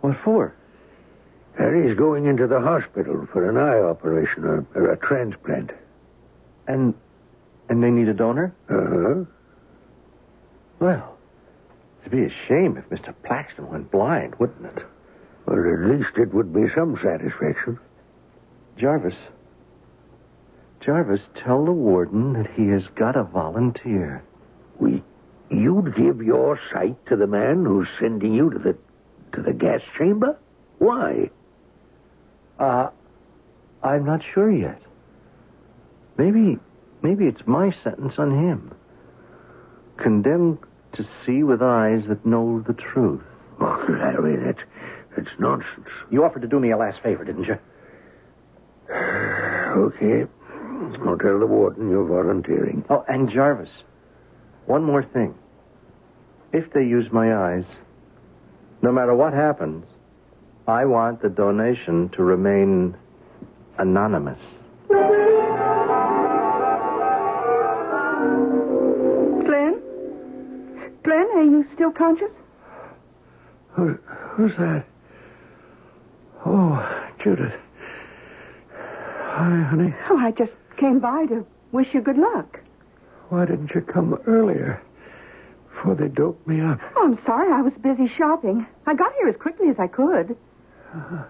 What 0.00 0.16
for? 0.24 0.56
Harry's 1.56 1.96
going 1.96 2.26
into 2.26 2.48
the 2.48 2.60
hospital 2.60 3.28
for 3.32 3.48
an 3.48 3.56
eye 3.56 3.78
operation 3.78 4.44
or, 4.44 4.66
or 4.74 4.90
a 4.90 4.96
transplant. 4.96 5.70
And, 6.66 6.94
and 7.68 7.82
they 7.82 7.90
need 7.90 8.08
a 8.08 8.14
donor? 8.14 8.54
Uh-huh. 8.68 9.24
Well, 10.80 11.16
it'd 12.00 12.12
be 12.12 12.24
a 12.24 12.34
shame 12.48 12.76
if 12.76 12.88
Mr. 12.90 13.14
Plaxton 13.24 13.70
went 13.70 13.90
blind, 13.90 14.34
wouldn't 14.36 14.66
it? 14.66 14.84
Well, 15.46 15.58
at 15.58 15.90
least 15.90 16.16
it 16.16 16.32
would 16.34 16.52
be 16.52 16.64
some 16.74 16.98
satisfaction. 17.02 17.78
Jarvis. 18.76 19.14
Jarvis, 20.80 21.20
tell 21.44 21.64
the 21.64 21.72
warden 21.72 22.32
that 22.32 22.50
he 22.50 22.68
has 22.68 22.82
got 22.96 23.16
a 23.16 23.22
volunteer. 23.22 24.22
We, 24.78 25.02
you'd 25.50 25.94
give 25.96 26.22
your 26.22 26.58
sight 26.72 26.96
to 27.06 27.16
the 27.16 27.26
man 27.26 27.64
who's 27.64 27.88
sending 28.00 28.34
you 28.34 28.50
to 28.50 28.58
the 28.58 28.76
to 29.32 29.42
the 29.42 29.52
gas 29.52 29.80
chamber? 29.96 30.36
Why? 30.78 31.30
Uh, 32.58 32.90
I'm 33.82 34.04
not 34.04 34.20
sure 34.34 34.50
yet. 34.50 34.80
Maybe, 36.18 36.58
maybe 37.02 37.26
it's 37.26 37.42
my 37.46 37.74
sentence 37.82 38.14
on 38.18 38.30
him. 38.30 38.74
Condemned 40.02 40.58
to 40.94 41.06
see 41.24 41.42
with 41.42 41.62
eyes 41.62 42.02
that 42.08 42.24
know 42.24 42.62
the 42.66 42.74
truth. 42.74 43.22
Oh, 43.60 43.84
Larry, 43.88 44.36
that's 44.44 44.58
that's 45.16 45.30
nonsense. 45.38 45.88
You 46.10 46.24
offered 46.24 46.42
to 46.42 46.48
do 46.48 46.58
me 46.58 46.70
a 46.70 46.76
last 46.76 47.02
favor, 47.02 47.24
didn't 47.24 47.44
you? 47.44 47.58
Okay. 49.72 50.24
I'll 51.06 51.16
tell 51.16 51.38
the 51.38 51.46
warden 51.46 51.88
you're 51.88 52.06
volunteering. 52.06 52.84
Oh, 52.90 53.04
and 53.08 53.30
Jarvis, 53.30 53.70
one 54.66 54.84
more 54.84 55.02
thing. 55.02 55.34
If 56.52 56.72
they 56.74 56.82
use 56.82 57.06
my 57.10 57.34
eyes, 57.34 57.64
no 58.82 58.92
matter 58.92 59.14
what 59.14 59.32
happens, 59.32 59.86
I 60.68 60.84
want 60.84 61.22
the 61.22 61.30
donation 61.30 62.10
to 62.16 62.22
remain 62.22 62.96
anonymous. 63.78 64.38
Are 71.42 71.50
you 71.50 71.64
still 71.74 71.90
conscious? 71.90 72.30
Who, 73.72 73.98
who's 74.36 74.52
that? 74.58 74.84
Oh, 76.46 77.10
Judith. 77.22 77.52
Hi, 78.70 79.66
honey. 79.70 79.94
Oh, 80.10 80.18
I 80.18 80.30
just 80.32 80.52
came 80.78 81.00
by 81.00 81.26
to 81.26 81.44
wish 81.72 81.88
you 81.92 82.00
good 82.00 82.18
luck. 82.18 82.60
Why 83.30 83.44
didn't 83.46 83.70
you 83.74 83.80
come 83.80 84.14
earlier? 84.26 84.82
Before 85.74 85.94
they 85.94 86.08
doped 86.08 86.46
me 86.46 86.60
up. 86.60 86.78
Oh, 86.96 87.04
I'm 87.04 87.18
sorry. 87.24 87.52
I 87.52 87.62
was 87.62 87.72
busy 87.82 88.12
shopping. 88.16 88.66
I 88.86 88.94
got 88.94 89.12
here 89.14 89.28
as 89.28 89.36
quickly 89.36 89.68
as 89.68 89.76
I 89.78 89.86
could. 89.88 90.36
Uh, 90.94 91.24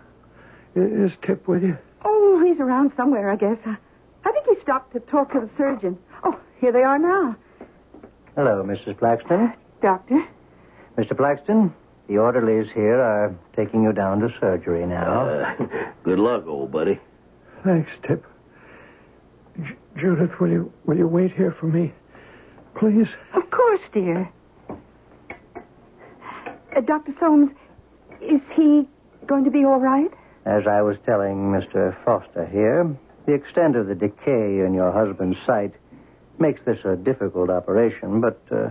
is 0.75 1.13
Tip 1.25 1.47
with 1.47 1.63
you? 1.63 1.79
Oh, 2.05 2.43
he's 2.45 2.61
around 2.61 2.93
somewhere, 2.97 3.31
I 3.31 3.37
guess. 3.37 3.57
I, 3.65 3.77
I 4.25 4.33
think 4.33 4.47
he 4.47 4.63
stopped 4.63 4.93
to 4.95 5.01
talk 5.01 5.33
to 5.33 5.41
the 5.41 5.51
surgeon. 5.57 5.97
Oh, 6.25 6.39
here 6.61 6.73
they 6.73 6.83
are 6.83 6.99
now. 6.99 7.37
Hello, 8.35 8.65
Mrs. 8.65 8.99
Plaxton. 8.99 9.55
Doctor. 9.83 10.25
Mr. 10.97 11.17
Plaxton, 11.17 11.75
the 12.09 12.19
orderlies 12.19 12.71
here 12.75 13.01
are 13.01 13.35
taking 13.57 13.83
you 13.83 13.93
down 13.93 14.21
to 14.21 14.29
surgery 14.41 14.87
now. 14.87 15.29
Uh, 15.29 15.55
good 16.05 16.19
luck, 16.19 16.47
old 16.47 16.71
buddy. 16.71 17.01
Thanks, 17.65 17.91
Tip. 18.07 18.25
J- 19.59 19.77
Judith, 20.01 20.31
will 20.41 20.51
you 20.51 20.73
will 20.87 20.97
you 20.97 21.07
wait 21.09 21.33
here 21.33 21.55
for 21.59 21.67
me, 21.67 21.93
please? 22.79 23.09
Of 23.35 23.51
course, 23.51 23.81
dear. 23.93 24.31
Uh, 24.71 24.77
Dr. 26.87 27.13
Soames, 27.21 27.51
is 28.23 28.41
he 28.55 28.89
going 29.27 29.45
to 29.45 29.51
be 29.51 29.65
all 29.65 29.81
right? 29.81 30.11
As 30.47 30.63
I 30.67 30.81
was 30.83 30.97
telling 31.05 31.51
Mr. 31.53 31.95
Foster 32.05 32.47
here, 32.47 32.97
the 33.27 33.35
extent 33.35 33.77
of 33.77 33.87
the 33.89 33.95
decay 33.95 34.61
in 34.65 34.73
your 34.75 34.91
husband's 34.93 35.39
sight 35.47 35.73
makes 36.39 36.61
this 36.65 36.79
a 36.85 36.97
difficult 36.97 37.51
operation, 37.51 38.21
but 38.21 38.41
uh, 38.51 38.71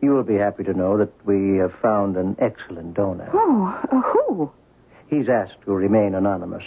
you 0.00 0.10
will 0.10 0.22
be 0.24 0.36
happy 0.36 0.64
to 0.64 0.72
know 0.72 0.96
that 0.98 1.12
we 1.26 1.58
have 1.58 1.72
found 1.82 2.16
an 2.16 2.36
excellent 2.38 2.94
donor. 2.94 3.28
Oh, 3.32 3.80
uh, 3.92 4.00
who? 4.02 4.50
He's 5.08 5.28
asked 5.28 5.60
to 5.64 5.72
remain 5.72 6.14
anonymous, 6.14 6.64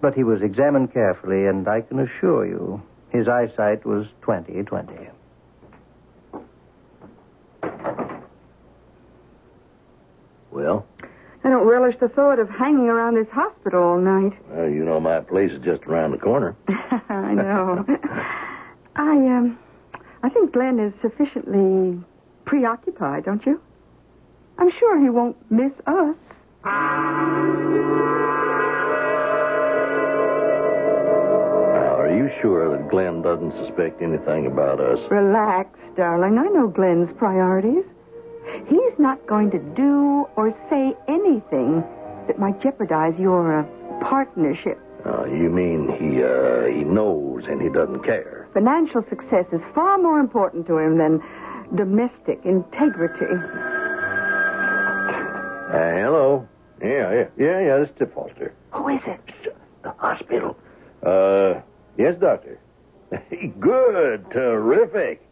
but 0.00 0.14
he 0.14 0.24
was 0.24 0.42
examined 0.42 0.92
carefully, 0.92 1.46
and 1.46 1.66
I 1.68 1.80
can 1.82 2.00
assure 2.00 2.46
you 2.46 2.82
his 3.12 3.28
eyesight 3.28 3.84
was 3.86 4.06
20 4.22 4.62
20. 4.62 4.92
Well, 10.50 10.86
I 11.44 11.48
don't 11.48 11.66
relish 11.66 11.96
the 12.00 12.08
thought 12.08 12.38
of 12.38 12.48
hanging 12.50 12.88
around 12.88 13.14
this 13.14 13.28
hospital 13.32 13.82
all 13.82 13.98
night. 13.98 14.32
uh, 14.54 14.64
you 14.64 14.84
know 14.84 15.00
my 15.00 15.20
place 15.20 15.50
is 15.52 15.62
just 15.64 15.82
around 15.84 16.10
the 16.12 16.18
corner. 16.18 16.56
I 17.08 17.34
know. 17.34 17.84
I 18.96 19.12
um 19.12 19.58
I 20.22 20.28
think 20.28 20.52
Glenn 20.52 20.78
is 20.78 20.92
sufficiently 21.00 22.02
preoccupied, 22.50 23.24
don't 23.24 23.46
you? 23.46 23.60
I'm 24.58 24.72
sure 24.80 25.00
he 25.00 25.08
won't 25.08 25.36
miss 25.52 25.70
us. 25.86 26.16
Are 31.94 32.10
you 32.12 32.28
sure 32.42 32.76
that 32.76 32.90
Glenn 32.90 33.22
doesn't 33.22 33.52
suspect 33.52 34.02
anything 34.02 34.46
about 34.46 34.80
us? 34.80 34.98
Relax, 35.12 35.78
darling. 35.96 36.38
I 36.38 36.48
know 36.48 36.66
Glenn's 36.66 37.16
priorities. 37.18 37.84
He's 38.66 38.98
not 38.98 39.24
going 39.28 39.52
to 39.52 39.60
do 39.76 40.26
or 40.34 40.52
say 40.68 40.96
anything 41.06 41.84
that 42.26 42.40
might 42.40 42.60
jeopardize 42.60 43.14
your 43.16 43.60
uh, 43.60 43.64
partnership. 44.00 44.76
Uh, 45.06 45.24
you 45.26 45.48
mean 45.48 45.88
he 45.96 46.22
uh, 46.22 46.66
he 46.66 46.84
knows 46.84 47.44
and 47.48 47.62
he 47.62 47.68
doesn't 47.70 48.04
care? 48.04 48.48
Financial 48.52 49.02
success 49.08 49.46
is 49.52 49.60
far 49.74 49.96
more 49.96 50.18
important 50.18 50.66
to 50.66 50.76
him 50.76 50.98
than 50.98 51.22
domestic 51.76 52.40
integrity. 52.44 53.26
Uh, 55.70 55.72
hello. 55.72 56.48
Yeah, 56.82 57.12
yeah, 57.12 57.24
yeah, 57.36 57.60
yeah. 57.60 57.78
This 57.78 57.88
is 57.90 57.94
Tip 57.98 58.14
Foster. 58.14 58.54
Who 58.72 58.88
is 58.88 59.00
it? 59.06 59.20
The 59.82 59.90
hospital. 59.98 60.56
Uh, 61.04 61.60
yes, 61.96 62.16
doctor. 62.20 62.58
Good, 63.60 64.26
terrific. 64.32 65.22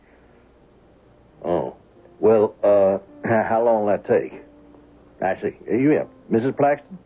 Oh, 1.45 1.77
well, 2.21 2.55
uh, 2.63 2.99
how 3.29 3.63
long 3.65 3.85
will 3.85 3.93
that 3.93 4.05
take? 4.07 4.33
I 5.23 5.41
see. 5.41 5.57
You 5.71 5.91
have 5.91 6.09
Mrs. 6.31 6.57
Plaxton? 6.57 6.99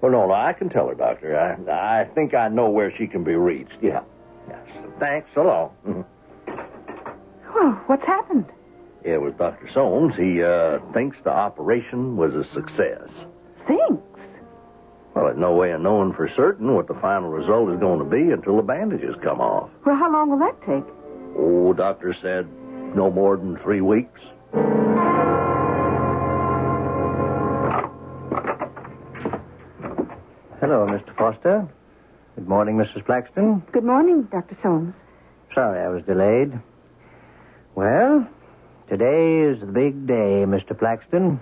Well, 0.00 0.12
no, 0.12 0.26
no, 0.26 0.32
I 0.34 0.52
can 0.52 0.68
tell 0.68 0.88
her, 0.88 0.94
doctor. 0.94 1.36
I, 1.38 2.02
I 2.02 2.04
think 2.14 2.34
I 2.34 2.48
know 2.48 2.68
where 2.68 2.92
she 2.96 3.06
can 3.06 3.24
be 3.24 3.34
reached. 3.34 3.78
Yeah. 3.82 4.02
Yes. 4.48 4.66
Thanks. 5.00 5.28
So 5.34 5.42
long. 5.42 5.70
Mhm. 5.86 6.04
Well, 7.56 7.72
what's 7.86 8.04
happened? 8.06 8.44
Yeah, 9.04 9.16
with 9.16 9.38
Dr. 9.38 9.68
Soames. 9.72 10.14
He 10.16 10.42
uh, 10.42 10.78
thinks 10.92 11.16
the 11.24 11.30
operation 11.30 12.16
was 12.16 12.34
a 12.34 12.44
success. 12.52 13.08
Thinks? 13.66 14.02
Well, 15.14 15.24
there's 15.24 15.38
no 15.38 15.54
way 15.54 15.70
of 15.72 15.80
knowing 15.80 16.12
for 16.12 16.28
certain 16.36 16.74
what 16.74 16.86
the 16.86 16.98
final 17.00 17.30
result 17.30 17.70
is 17.72 17.80
going 17.80 17.98
to 18.00 18.04
be 18.04 18.30
until 18.30 18.56
the 18.56 18.62
bandages 18.62 19.14
come 19.22 19.40
off. 19.40 19.70
Well, 19.86 19.96
how 19.96 20.12
long 20.12 20.28
will 20.30 20.38
that 20.38 20.60
take? 20.66 20.84
Oh, 21.38 21.72
doctor 21.72 22.14
said 22.20 22.46
no 22.94 23.10
more 23.10 23.38
than 23.38 23.56
three 23.62 23.80
weeks. 23.80 24.20
Hello, 30.60 30.86
Mr. 30.86 31.16
Foster. 31.16 31.66
Good 32.34 32.48
morning, 32.48 32.76
Mrs. 32.76 33.04
Flaxton. 33.06 33.62
Good 33.72 33.84
morning, 33.84 34.28
Dr. 34.30 34.56
Soames. 34.62 34.94
Sorry 35.54 35.80
I 35.80 35.88
was 35.88 36.02
delayed. 36.04 36.52
Well, 37.76 38.26
today 38.88 39.42
is 39.42 39.60
the 39.60 39.66
big 39.66 40.06
day, 40.06 40.46
Mr. 40.48 40.72
Flaxton. 40.72 41.38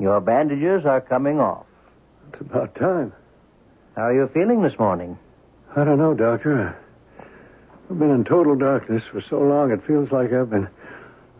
Your 0.00 0.20
bandages 0.20 0.84
are 0.84 1.00
coming 1.00 1.38
off. 1.38 1.66
It's 2.32 2.40
about 2.40 2.74
time. 2.74 3.12
How 3.94 4.06
are 4.06 4.12
you 4.12 4.28
feeling 4.34 4.60
this 4.60 4.76
morning? 4.76 5.16
I 5.76 5.84
don't 5.84 5.98
know, 5.98 6.14
Doctor. 6.14 6.76
I've 7.88 7.96
been 7.96 8.10
in 8.10 8.24
total 8.24 8.56
darkness 8.56 9.04
for 9.12 9.22
so 9.30 9.38
long 9.38 9.70
it 9.70 9.86
feels 9.86 10.10
like 10.10 10.32
I've 10.32 10.50
been 10.50 10.66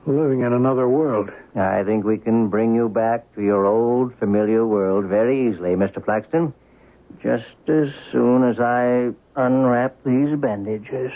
living 0.07 0.42
in 0.42 0.52
another 0.52 0.88
world. 0.88 1.30
I 1.57 1.83
think 1.83 2.04
we 2.04 2.18
can 2.18 2.49
bring 2.49 2.76
you 2.76 2.88
back 2.88 3.35
to 3.35 3.42
your 3.42 3.66
old 3.66 4.16
familiar 4.21 4.64
world 4.64 5.07
very 5.07 5.49
easily, 5.49 5.71
Mr. 5.71 5.99
Flaxton. 5.99 6.52
Just 7.21 7.68
as 7.68 7.88
soon 8.12 8.49
as 8.49 8.61
I 8.61 9.11
unwrap 9.35 9.97
these 10.04 10.38
bandages. 10.38 11.11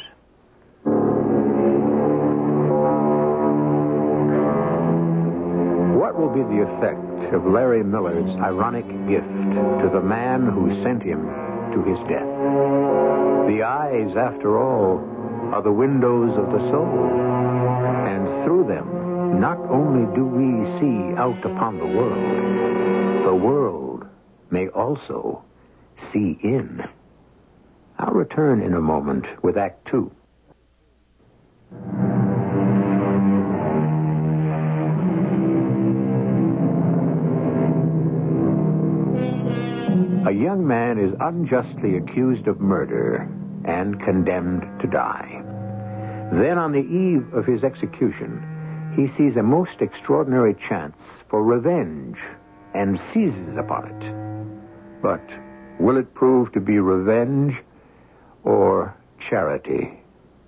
The 6.42 6.68
effect 6.68 7.34
of 7.34 7.46
Larry 7.46 7.82
Millard's 7.82 8.30
ironic 8.42 8.86
gift 9.08 9.26
to 9.82 9.90
the 9.92 10.02
man 10.02 10.46
who 10.46 10.82
sent 10.82 11.02
him 11.02 11.24
to 11.72 11.82
his 11.82 11.98
death? 12.08 12.28
The 13.48 13.62
eyes, 13.62 14.14
after 14.16 14.58
all, 14.60 14.98
are 15.54 15.62
the 15.62 15.72
windows 15.72 16.36
of 16.36 16.46
the 16.52 16.70
soul. 16.70 17.08
And 18.06 18.44
through 18.44 18.66
them, 18.66 19.40
not 19.40 19.58
only 19.70 20.04
do 20.14 20.26
we 20.26 20.78
see 20.78 21.16
out 21.16 21.42
upon 21.44 21.78
the 21.78 21.86
world, 21.86 23.24
the 23.24 23.34
world 23.34 24.04
may 24.50 24.68
also 24.68 25.42
see 26.12 26.38
in. 26.42 26.84
I'll 27.98 28.12
return 28.12 28.60
in 28.60 28.74
a 28.74 28.80
moment 28.80 29.26
with 29.42 29.56
Act 29.56 29.88
Two. 29.88 30.10
A 40.24 40.30
young 40.30 40.64
man 40.64 40.98
is 40.98 41.12
unjustly 41.18 41.96
accused 41.96 42.46
of 42.46 42.60
murder 42.60 43.28
and 43.64 44.00
condemned 44.04 44.62
to 44.80 44.86
die. 44.86 45.42
Then, 46.32 46.58
on 46.58 46.70
the 46.70 46.78
eve 46.78 47.34
of 47.34 47.44
his 47.44 47.64
execution, 47.64 48.40
he 48.94 49.08
sees 49.18 49.36
a 49.36 49.42
most 49.42 49.80
extraordinary 49.80 50.54
chance 50.68 50.94
for 51.28 51.42
revenge 51.42 52.16
and 52.72 53.00
seizes 53.12 53.56
upon 53.58 53.88
it. 53.88 55.02
But 55.02 55.26
will 55.80 55.96
it 55.96 56.14
prove 56.14 56.52
to 56.52 56.60
be 56.60 56.78
revenge 56.78 57.54
or 58.44 58.94
charity? 59.28 59.98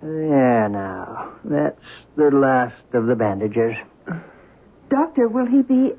There 0.00 0.68
now. 0.68 1.32
That's 1.44 1.80
the 2.14 2.30
last 2.30 2.94
of 2.94 3.06
the 3.06 3.16
bandages. 3.16 3.74
Doctor, 4.88 5.26
will 5.26 5.46
he 5.46 5.62
be. 5.62 5.94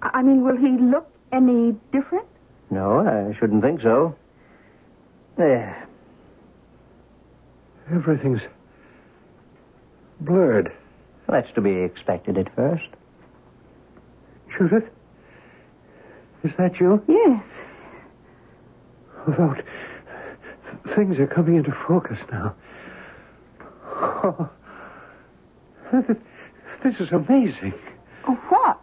I 0.00 0.22
mean, 0.22 0.44
will 0.44 0.56
he 0.56 0.78
look 0.78 1.08
any 1.32 1.74
different? 1.92 2.28
No, 2.70 3.00
I 3.06 3.36
shouldn't 3.38 3.62
think 3.62 3.80
so. 3.80 4.14
There. 5.36 5.86
Everything's 7.92 8.40
blurred. 10.20 10.72
That's 11.28 11.52
to 11.54 11.60
be 11.60 11.72
expected 11.72 12.38
at 12.38 12.54
first. 12.54 12.88
Judith? 14.56 14.84
Is 16.44 16.52
that 16.58 16.80
you? 16.80 17.02
Yes. 17.08 17.42
Although 19.26 19.54
things 20.94 21.18
are 21.18 21.26
coming 21.26 21.56
into 21.56 21.72
focus 21.86 22.18
now. 22.30 22.54
Oh, 24.22 24.50
this 26.84 26.94
is 27.00 27.12
amazing. 27.12 27.74
Oh, 28.28 28.34
what? 28.48 28.80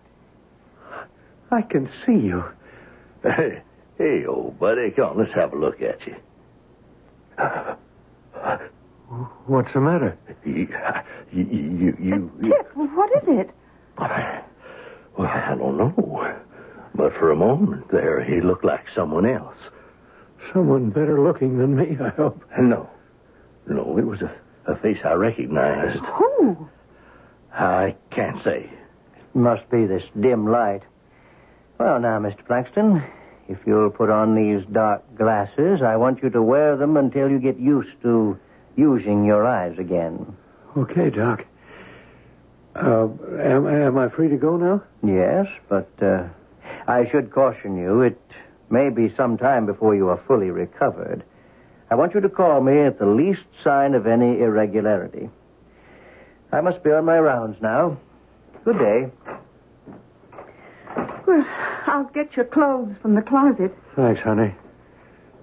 I 1.52 1.62
can 1.62 1.90
see 2.06 2.14
you. 2.14 2.44
Hey, 4.04 4.20
hey, 4.20 4.26
old 4.26 4.60
buddy, 4.60 4.92
come 4.92 5.12
on, 5.12 5.18
let's 5.18 5.34
have 5.34 5.54
a 5.54 5.58
look 5.58 5.82
at 5.82 6.06
you. 6.06 6.16
What's 9.46 9.72
the 9.74 9.80
matter? 9.80 10.18
You, 10.44 10.68
you, 11.32 11.44
you, 11.46 11.94
uh, 12.14 12.42
you, 12.42 12.50
Tip, 12.50 12.76
what 12.76 13.10
is 13.24 13.24
it? 13.28 13.50
Well, 13.98 15.28
I 15.28 15.56
don't 15.58 15.78
know. 15.78 16.42
But 16.96 17.14
for 17.14 17.32
a 17.32 17.36
moment 17.36 17.90
there, 17.92 18.22
he 18.24 18.42
looked 18.42 18.66
like 18.66 18.84
someone 18.94 19.26
else. 19.26 19.56
Someone 20.54 20.90
better 20.90 21.22
looking 21.22 21.58
than 21.58 21.76
me, 21.76 21.98
I 22.04 22.10
hope. 22.10 22.44
No. 22.60 22.90
No, 23.68 23.98
it 23.98 24.06
was 24.06 24.22
a, 24.22 24.36
a 24.70 24.76
face 24.80 25.00
I 25.06 25.14
recognized. 25.14 26.04
Who? 26.04 26.68
I 27.54 27.96
can't 28.12 28.44
say. 28.44 28.70
Must 29.34 29.70
be 29.70 29.86
this 29.86 30.04
dim 30.20 30.46
light. 30.46 30.82
Well, 31.80 32.00
now, 32.02 32.20
Mr. 32.20 32.44
Flaxton, 32.46 33.02
if 33.48 33.60
you'll 33.66 33.90
put 33.90 34.10
on 34.10 34.36
these 34.36 34.66
dark 34.72 35.04
glasses, 35.18 35.82
I 35.82 35.96
want 35.96 36.24
you 36.24 36.30
to 36.32 36.42
wear 36.42 36.76
them 36.78 36.98
until 36.98 37.30
you 37.30 37.40
get 37.40 37.60
used 37.60 38.02
to 38.04 38.38
using 38.76 39.26
your 39.26 39.46
eyes 39.46 39.78
again. 39.78 40.36
Okay, 40.76 41.10
Doc. 41.10 41.46
Uh, 42.76 43.08
am, 43.40 43.68
am 43.68 43.98
I 43.98 44.10
free 44.10 44.30
to 44.30 44.38
go 44.38 44.58
now? 44.58 44.82
Yes, 45.04 45.46
but 45.70 45.92
uh, 46.02 46.28
I 46.88 47.08
should 47.12 47.32
caution 47.32 47.78
you, 47.78 48.02
it 48.02 48.20
may 48.70 48.90
be 48.90 49.14
some 49.16 49.38
time 49.38 49.66
before 49.66 49.96
you 49.96 50.10
are 50.10 50.22
fully 50.28 50.50
recovered. 50.50 51.24
I 51.92 51.96
want 51.96 52.16
you 52.16 52.22
to 52.22 52.30
call 52.30 52.62
me 52.62 52.80
at 52.80 52.98
the 52.98 53.06
least 53.06 53.46
sign 53.64 53.94
of 53.94 54.08
any 54.08 54.40
irregularity. 54.40 55.30
I 56.52 56.62
must 56.62 56.84
be 56.84 56.92
on 56.92 57.06
my 57.06 57.20
rounds 57.20 57.58
now. 57.62 57.98
Good 58.66 58.80
day. 58.80 59.12
Well, 61.94 62.06
I'll 62.06 62.12
get 62.14 62.36
your 62.36 62.46
clothes 62.46 62.96
from 63.02 63.16
the 63.16 63.22
closet. 63.22 63.74
Thanks, 63.96 64.22
honey. 64.22 64.56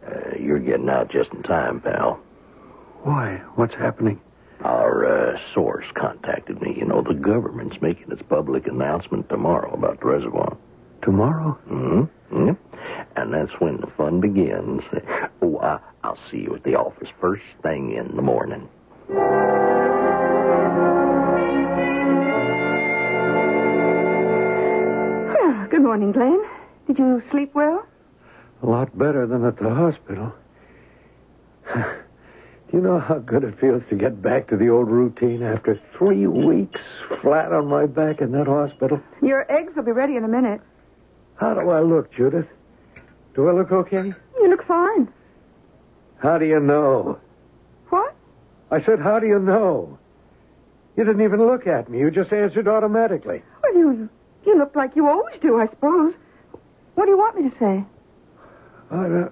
Uh, 0.06 0.36
you're 0.38 0.58
getting 0.58 0.88
out 0.88 1.10
just 1.10 1.30
in 1.32 1.42
time, 1.42 1.80
pal. 1.80 2.20
Why? 3.02 3.40
What's 3.54 3.74
happening? 3.74 4.20
Our 4.62 5.06
uh, 5.34 5.38
source 5.54 5.86
contacted 5.96 6.60
me. 6.60 6.74
You 6.76 6.86
know, 6.86 7.02
the 7.02 7.14
government's 7.14 7.76
making 7.80 8.10
its 8.10 8.22
public 8.28 8.66
announcement 8.66 9.28
tomorrow 9.28 9.72
about 9.72 10.00
the 10.00 10.06
reservoir. 10.06 10.56
Tomorrow? 11.02 11.58
Mm-hmm. 11.70 12.46
Yep. 12.48 12.56
And 13.16 13.32
that's 13.32 13.52
when 13.60 13.80
the 13.80 13.88
fun 13.96 14.20
begins. 14.20 14.82
Oh, 15.42 15.56
I, 15.56 15.78
I'll 16.04 16.18
see 16.30 16.36
you 16.36 16.54
at 16.54 16.64
the 16.64 16.74
office 16.74 17.08
first 17.18 17.44
thing 17.62 17.92
in 17.94 18.14
the 18.14 18.20
morning. 18.20 18.68
Morning, 25.90 26.12
Glenn. 26.12 26.40
Did 26.86 27.00
you 27.00 27.20
sleep 27.32 27.52
well? 27.52 27.84
A 28.62 28.66
lot 28.66 28.96
better 28.96 29.26
than 29.26 29.44
at 29.44 29.56
the 29.56 29.74
hospital. 29.74 30.32
Do 31.74 31.82
you 32.72 32.80
know 32.80 33.00
how 33.00 33.18
good 33.18 33.42
it 33.42 33.58
feels 33.58 33.82
to 33.90 33.96
get 33.96 34.22
back 34.22 34.46
to 34.50 34.56
the 34.56 34.68
old 34.68 34.88
routine 34.88 35.42
after 35.42 35.80
three 35.98 36.28
weeks 36.28 36.80
flat 37.20 37.52
on 37.52 37.66
my 37.66 37.86
back 37.86 38.20
in 38.20 38.30
that 38.30 38.46
hospital? 38.46 39.00
Your 39.20 39.50
eggs 39.50 39.72
will 39.74 39.82
be 39.82 39.90
ready 39.90 40.14
in 40.14 40.22
a 40.22 40.28
minute. 40.28 40.60
How 41.34 41.54
do 41.54 41.70
I 41.70 41.80
look, 41.80 42.14
Judith? 42.14 42.46
Do 43.34 43.48
I 43.48 43.52
look 43.52 43.72
okay? 43.72 44.12
You 44.38 44.48
look 44.48 44.64
fine. 44.68 45.08
How 46.18 46.38
do 46.38 46.46
you 46.46 46.60
know? 46.60 47.18
What? 47.88 48.14
I 48.70 48.80
said, 48.80 49.00
how 49.00 49.18
do 49.18 49.26
you 49.26 49.40
know? 49.40 49.98
You 50.96 51.02
didn't 51.02 51.22
even 51.22 51.44
look 51.44 51.66
at 51.66 51.90
me. 51.90 51.98
You 51.98 52.12
just 52.12 52.32
answered 52.32 52.68
automatically. 52.68 53.42
Well, 53.64 53.76
you 53.76 54.08
you 54.46 54.58
look 54.58 54.74
like 54.74 54.96
you 54.96 55.06
always 55.06 55.38
do, 55.40 55.58
I 55.60 55.66
suppose. 55.68 56.14
What 56.94 57.04
do 57.06 57.10
you 57.12 57.18
want 57.18 57.40
me 57.40 57.50
to 57.50 57.58
say? 57.58 57.84
I, 58.90 59.04
uh, 59.04 59.28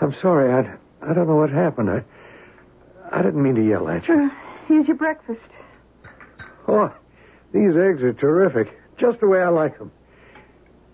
I'm 0.00 0.14
sorry. 0.20 0.52
I, 0.52 0.76
I 1.10 1.14
don't 1.14 1.26
know 1.26 1.36
what 1.36 1.50
happened. 1.50 1.90
I, 1.90 2.02
I 3.12 3.22
didn't 3.22 3.42
mean 3.42 3.54
to 3.56 3.66
yell 3.66 3.88
at 3.88 4.06
you. 4.08 4.14
Uh, 4.14 4.28
here's 4.68 4.86
your 4.86 4.96
breakfast. 4.96 5.40
Oh, 6.68 6.92
these 7.52 7.76
eggs 7.76 8.02
are 8.02 8.12
terrific. 8.12 8.78
Just 8.98 9.20
the 9.20 9.26
way 9.26 9.40
I 9.42 9.48
like 9.48 9.78
them. 9.78 9.90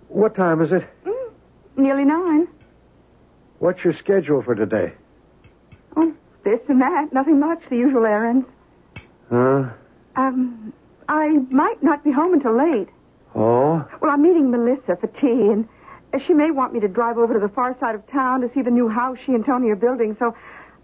What 0.08 0.34
time 0.34 0.60
is 0.62 0.72
it? 0.72 0.82
Mm, 1.06 1.30
nearly 1.76 2.04
nine. 2.04 2.48
What's 3.58 3.84
your 3.84 3.94
schedule 3.98 4.42
for 4.42 4.54
today? 4.54 4.92
Oh, 5.96 6.12
this 6.44 6.60
and 6.68 6.80
that. 6.80 7.12
Nothing 7.12 7.38
much. 7.38 7.60
The 7.68 7.76
usual 7.76 8.04
errands. 8.06 8.46
Huh? 9.28 9.70
Um, 10.16 10.72
I 11.08 11.28
might 11.50 11.82
not 11.82 12.02
be 12.02 12.10
home 12.10 12.32
until 12.34 12.56
late. 12.56 12.88
Oh? 13.34 13.84
Well, 14.00 14.10
I'm 14.10 14.22
meeting 14.22 14.50
Melissa 14.50 14.96
for 15.00 15.06
tea, 15.06 15.52
and 15.52 15.68
she 16.26 16.32
may 16.34 16.50
want 16.50 16.72
me 16.74 16.80
to 16.80 16.88
drive 16.88 17.16
over 17.18 17.34
to 17.34 17.40
the 17.40 17.48
far 17.52 17.76
side 17.78 17.94
of 17.94 18.06
town 18.10 18.40
to 18.40 18.50
see 18.54 18.62
the 18.62 18.70
new 18.70 18.88
house 18.88 19.18
she 19.24 19.32
and 19.32 19.44
Tony 19.44 19.68
are 19.70 19.76
building, 19.76 20.16
so 20.18 20.34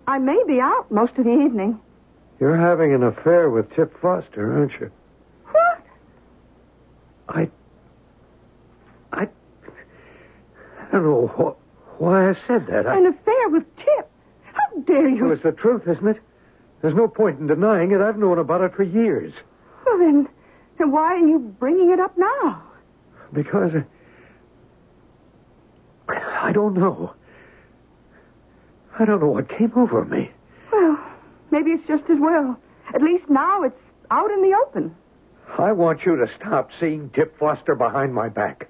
I 0.06 0.18
may 0.18 0.40
be 0.46 0.60
out 0.60 0.90
most 0.90 1.16
of 1.18 1.24
the 1.24 1.32
evening. 1.44 1.80
You're 2.38 2.56
having 2.56 2.94
an 2.94 3.02
affair 3.02 3.50
with 3.50 3.72
Tip 3.74 3.98
Foster, 4.00 4.52
aren't 4.52 4.72
you? 4.80 4.90
What? 5.50 5.82
I. 7.28 7.48
I. 9.12 9.22
I 9.22 10.92
don't 10.92 11.02
know 11.04 11.26
wh- 11.26 12.00
why 12.00 12.28
I 12.30 12.34
said 12.46 12.66
that. 12.68 12.86
I, 12.86 12.98
An 12.98 13.06
affair 13.06 13.48
with 13.48 13.64
Tip? 13.76 14.10
How 14.52 14.80
dare 14.82 15.08
you? 15.08 15.24
well, 15.24 15.32
it's 15.32 15.42
the 15.42 15.52
truth, 15.52 15.82
isn't 15.88 16.06
it? 16.06 16.20
There's 16.82 16.94
no 16.94 17.08
point 17.08 17.40
in 17.40 17.46
denying 17.46 17.90
it. 17.92 18.00
I've 18.00 18.18
known 18.18 18.38
about 18.38 18.60
it 18.60 18.74
for 18.74 18.82
years. 18.84 19.32
Well, 19.86 19.98
then, 19.98 20.28
then 20.78 20.90
why 20.90 21.14
are 21.14 21.26
you 21.26 21.38
bringing 21.38 21.90
it 21.90 22.00
up 22.00 22.16
now? 22.16 22.62
Because. 23.32 23.72
uh, 23.74 23.82
I 26.08 26.52
don't 26.52 26.74
know. 26.74 27.14
I 28.98 29.04
don't 29.04 29.20
know 29.20 29.30
what 29.30 29.48
came 29.48 29.72
over 29.76 30.04
me. 30.04 30.30
Well, 30.72 30.98
maybe 31.50 31.70
it's 31.70 31.86
just 31.86 32.04
as 32.10 32.18
well. 32.20 32.58
At 32.94 33.02
least 33.02 33.24
now 33.28 33.62
it's 33.64 33.76
out 34.10 34.30
in 34.30 34.42
the 34.42 34.56
open. 34.66 34.94
I 35.58 35.72
want 35.72 36.04
you 36.06 36.16
to 36.16 36.26
stop 36.38 36.70
seeing 36.78 37.10
Tip 37.10 37.38
Foster 37.38 37.74
behind 37.74 38.14
my 38.14 38.28
back. 38.28 38.68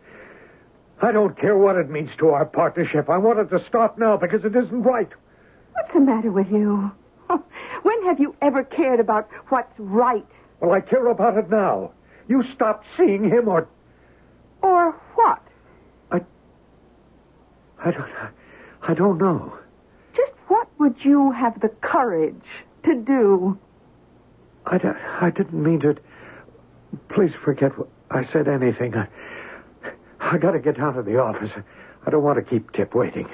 I 1.02 1.12
don't 1.12 1.38
care 1.38 1.56
what 1.58 1.76
it 1.76 1.90
means 1.90 2.10
to 2.18 2.28
our 2.30 2.46
partnership. 2.46 3.10
I 3.10 3.18
want 3.18 3.38
it 3.38 3.50
to 3.50 3.64
stop 3.68 3.98
now 3.98 4.16
because 4.16 4.44
it 4.44 4.56
isn't 4.56 4.82
right. 4.82 5.08
What's 5.72 5.92
the 5.92 6.00
matter 6.00 6.32
with 6.32 6.48
you? 6.50 6.90
When 7.82 8.02
have 8.06 8.18
you 8.18 8.34
ever 8.42 8.64
cared 8.64 8.98
about 8.98 9.28
what's 9.50 9.72
right? 9.78 10.26
Well, 10.60 10.72
I 10.72 10.80
care 10.80 11.06
about 11.08 11.36
it 11.36 11.50
now. 11.50 11.92
You 12.28 12.42
stopped 12.54 12.86
seeing 12.96 13.24
him 13.24 13.48
or 13.48 13.68
Or 14.62 14.92
what? 15.14 15.42
I 16.10 16.20
I 17.84 17.90
don't 17.90 18.10
I 18.82 18.94
don't 18.94 19.18
know. 19.18 19.56
Just 20.14 20.32
what 20.48 20.68
would 20.78 21.04
you 21.04 21.32
have 21.32 21.60
the 21.60 21.68
courage 21.68 22.34
to 22.84 22.94
do? 22.94 23.58
I, 24.66 24.78
I 25.20 25.30
didn't 25.30 25.62
mean 25.62 25.80
to. 25.80 25.96
Please 27.08 27.32
forget 27.44 27.76
what 27.78 27.88
I 28.10 28.24
said 28.32 28.48
anything. 28.48 28.94
I, 28.94 29.08
I 30.20 30.38
got 30.38 30.52
to 30.52 30.58
get 30.58 30.76
down 30.76 30.94
to 30.94 31.02
the 31.02 31.18
office. 31.18 31.50
I 32.06 32.10
don't 32.10 32.22
want 32.22 32.38
to 32.38 32.42
keep 32.42 32.72
Tip 32.72 32.94
waiting. 32.94 33.28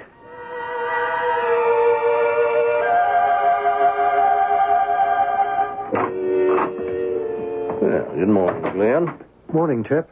Good 8.22 8.28
morning, 8.28 8.72
Glenn. 8.74 9.18
Morning, 9.52 9.82
Tip. 9.82 10.08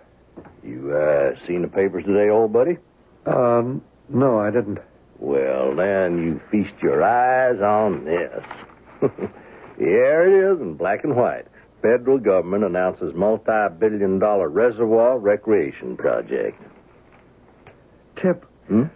You 0.64 0.92
uh, 0.92 1.46
seen 1.46 1.62
the 1.62 1.68
papers 1.68 2.04
today, 2.04 2.28
old 2.28 2.52
buddy? 2.52 2.76
Um, 3.24 3.82
no, 4.08 4.40
I 4.40 4.50
didn't. 4.50 4.78
Well, 5.20 5.76
then 5.76 6.18
you 6.18 6.40
feast 6.50 6.74
your 6.82 7.04
eyes 7.04 7.60
on 7.60 8.04
this. 8.04 8.44
Here 9.78 10.26
it 10.26 10.54
is 10.54 10.60
in 10.60 10.74
black 10.74 11.04
and 11.04 11.14
white. 11.14 11.46
Federal 11.82 12.18
government 12.18 12.64
announces 12.64 13.14
multi-billion 13.14 14.18
dollar 14.18 14.48
reservoir 14.48 15.16
recreation 15.20 15.96
project. 15.96 16.60
Tip, 18.20 18.44
Hmm? 18.66 18.86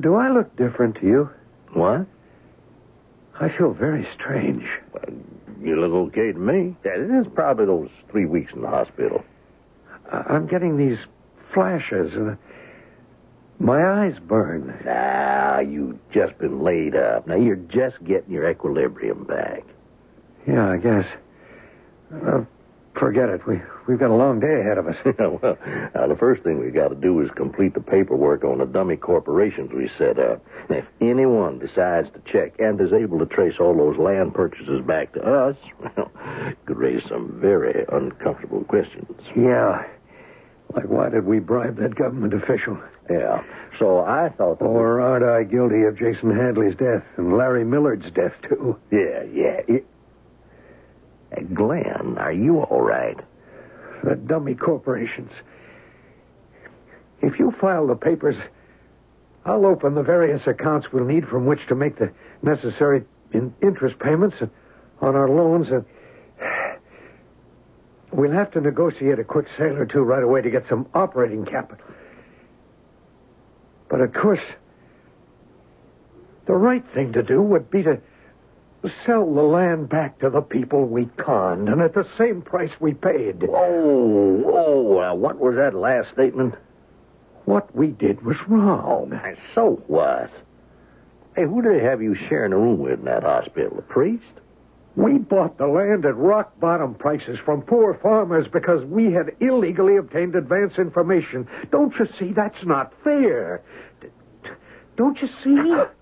do 0.00 0.16
I 0.16 0.28
look 0.30 0.56
different 0.56 0.96
to 0.96 1.06
you? 1.06 1.30
What? 1.72 2.04
I 3.40 3.48
feel 3.56 3.72
very 3.74 4.08
strange. 4.12 4.64
Well, 4.92 5.04
you 5.60 5.76
look 5.76 5.92
okay 6.08 6.32
to 6.32 6.38
me. 6.38 6.76
Yeah, 6.84 6.92
it 6.96 7.10
is 7.20 7.26
probably 7.34 7.66
those 7.66 7.90
three 8.10 8.26
weeks 8.26 8.52
in 8.54 8.62
the 8.62 8.68
hospital. 8.68 9.24
I'm 10.10 10.46
getting 10.46 10.76
these 10.76 10.98
flashes, 11.52 12.14
and 12.14 12.38
my 13.58 14.04
eyes 14.04 14.18
burn. 14.20 14.82
Ah, 14.88 15.60
you've 15.60 15.98
just 16.12 16.38
been 16.38 16.62
laid 16.62 16.96
up. 16.96 17.26
Now, 17.26 17.36
you're 17.36 17.56
just 17.56 18.02
getting 18.04 18.32
your 18.32 18.48
equilibrium 18.48 19.24
back. 19.24 19.64
Yeah, 20.46 20.70
I 20.70 20.76
guess. 20.78 21.06
Uh, 22.14 22.44
forget 22.98 23.28
it. 23.28 23.46
We 23.46 23.60
we've 23.86 23.98
got 23.98 24.10
a 24.10 24.14
long 24.14 24.40
day 24.40 24.60
ahead 24.60 24.78
of 24.78 24.86
us. 24.86 24.96
well, 25.18 25.58
now, 25.94 26.06
the 26.06 26.16
first 26.18 26.42
thing 26.42 26.58
we 26.58 26.70
got 26.70 26.88
to 26.88 26.94
do 26.94 27.20
is 27.20 27.30
complete 27.36 27.74
the 27.74 27.80
paperwork 27.80 28.44
on 28.44 28.58
the 28.58 28.66
dummy 28.66 28.96
corporations 28.96 29.70
we 29.72 29.90
set 29.98 30.18
up. 30.18 30.44
If 30.68 30.84
anyone 31.00 31.58
decides 31.58 32.08
to 32.12 32.20
check 32.30 32.54
and 32.58 32.80
is 32.80 32.92
able 32.92 33.18
to 33.18 33.26
trace 33.26 33.54
all 33.60 33.76
those 33.76 33.98
land 33.98 34.34
purchases 34.34 34.84
back 34.86 35.12
to 35.14 35.20
us, 35.20 35.56
well, 35.80 36.10
could 36.66 36.76
raise 36.76 37.02
some 37.08 37.38
very 37.40 37.84
uncomfortable 37.92 38.64
questions. 38.64 39.18
yeah. 39.36 39.84
Like, 40.74 40.84
why 40.84 41.08
did 41.08 41.24
we 41.24 41.38
bribe 41.38 41.78
that 41.78 41.94
government 41.94 42.34
official? 42.34 42.78
Yeah. 43.08 43.42
So 43.78 44.00
I 44.00 44.28
thought 44.36 44.58
that. 44.58 44.66
Or 44.66 45.00
aren't 45.00 45.24
I 45.24 45.44
guilty 45.44 45.84
of 45.84 45.98
Jason 45.98 46.30
Hadley's 46.30 46.76
death 46.76 47.04
and 47.16 47.36
Larry 47.36 47.64
Millard's 47.64 48.10
death, 48.12 48.34
too? 48.46 48.78
Yeah, 48.90 49.22
yeah. 49.32 49.60
It... 49.66 49.86
Glenn, 51.54 52.16
are 52.18 52.32
you 52.32 52.60
all 52.60 52.82
right? 52.82 53.18
The 54.04 54.14
dummy 54.14 54.54
corporations. 54.54 55.30
If 57.20 57.38
you 57.38 57.52
file 57.60 57.86
the 57.86 57.96
papers, 57.96 58.36
I'll 59.44 59.66
open 59.66 59.94
the 59.94 60.02
various 60.02 60.46
accounts 60.46 60.88
we'll 60.92 61.04
need 61.04 61.26
from 61.26 61.46
which 61.46 61.60
to 61.68 61.74
make 61.74 61.98
the 61.98 62.12
necessary 62.42 63.04
in- 63.32 63.54
interest 63.62 63.98
payments 63.98 64.36
on 65.00 65.16
our 65.16 65.28
loans. 65.28 65.68
And 65.70 65.84
we'll 68.12 68.32
have 68.32 68.50
to 68.52 68.60
negotiate 68.60 69.18
a 69.18 69.24
quick 69.24 69.46
sale 69.56 69.76
or 69.76 69.86
two 69.86 70.00
right 70.00 70.22
away 70.22 70.42
to 70.42 70.50
get 70.50 70.64
some 70.68 70.86
operating 70.94 71.44
capital. 71.44 71.84
But 73.88 74.00
of 74.00 74.12
course, 74.12 74.40
the 76.46 76.54
right 76.54 76.84
thing 76.94 77.12
to 77.14 77.22
do 77.22 77.42
would 77.42 77.70
be 77.70 77.82
to 77.82 78.00
sell 79.04 79.32
the 79.34 79.42
land 79.42 79.88
back 79.88 80.18
to 80.20 80.30
the 80.30 80.40
people 80.40 80.86
we 80.86 81.06
conned, 81.16 81.68
and 81.68 81.80
at 81.80 81.94
the 81.94 82.06
same 82.16 82.42
price 82.42 82.70
we 82.80 82.94
paid. 82.94 83.42
Oh, 83.48 84.42
oh, 84.46 84.98
uh, 85.00 85.14
what 85.14 85.38
was 85.38 85.56
that 85.56 85.74
last 85.74 86.12
statement? 86.12 86.54
What 87.44 87.74
we 87.74 87.88
did 87.88 88.24
was 88.24 88.36
wrong. 88.48 89.12
Uh, 89.12 89.34
So 89.54 89.82
what? 89.86 90.30
Hey, 91.34 91.44
who 91.44 91.62
did 91.62 91.80
they 91.80 91.84
have 91.84 92.02
you 92.02 92.14
sharing 92.28 92.52
a 92.52 92.58
room 92.58 92.78
with 92.78 92.98
in 93.00 93.04
that 93.06 93.22
hospital? 93.22 93.78
A 93.78 93.82
priest? 93.82 94.24
We 94.96 95.18
bought 95.18 95.58
the 95.58 95.66
land 95.68 96.04
at 96.04 96.16
rock 96.16 96.58
bottom 96.58 96.94
prices 96.94 97.38
from 97.44 97.62
poor 97.62 97.94
farmers 98.02 98.46
because 98.52 98.84
we 98.84 99.12
had 99.12 99.30
illegally 99.40 99.96
obtained 99.96 100.34
advance 100.34 100.74
information. 100.78 101.46
Don't 101.70 101.94
you 101.98 102.06
see? 102.18 102.32
That's 102.32 102.64
not 102.64 102.92
fair. 103.04 103.62
Don't 104.96 105.16
you 105.22 105.28
see? 105.44 105.76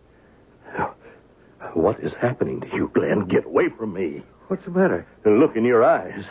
What 1.74 2.00
is 2.00 2.12
happening 2.20 2.60
to 2.60 2.66
you, 2.74 2.90
Glenn? 2.94 3.26
Get 3.28 3.44
away 3.46 3.68
from 3.76 3.92
me. 3.92 4.22
What's 4.48 4.64
the 4.64 4.70
matter? 4.70 5.06
The 5.24 5.30
look 5.30 5.56
in 5.56 5.64
your 5.64 5.84
eyes. 5.84 6.24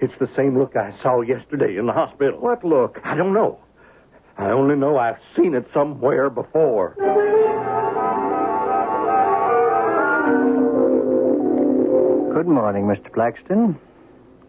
It's 0.00 0.12
the 0.20 0.28
same 0.36 0.58
look 0.58 0.76
I 0.76 0.94
saw 1.02 1.20
yesterday 1.22 1.76
in 1.76 1.86
the 1.86 1.92
hospital. 1.92 2.38
What 2.40 2.64
look? 2.64 2.98
I 3.04 3.14
don't 3.14 3.32
know. 3.32 3.58
I 4.38 4.50
only 4.50 4.76
know 4.76 4.98
I've 4.98 5.18
seen 5.36 5.54
it 5.54 5.66
somewhere 5.72 6.28
before. 6.28 6.94
Good 12.34 12.46
morning, 12.46 12.84
Mr. 12.84 13.10
Blackston. 13.10 13.76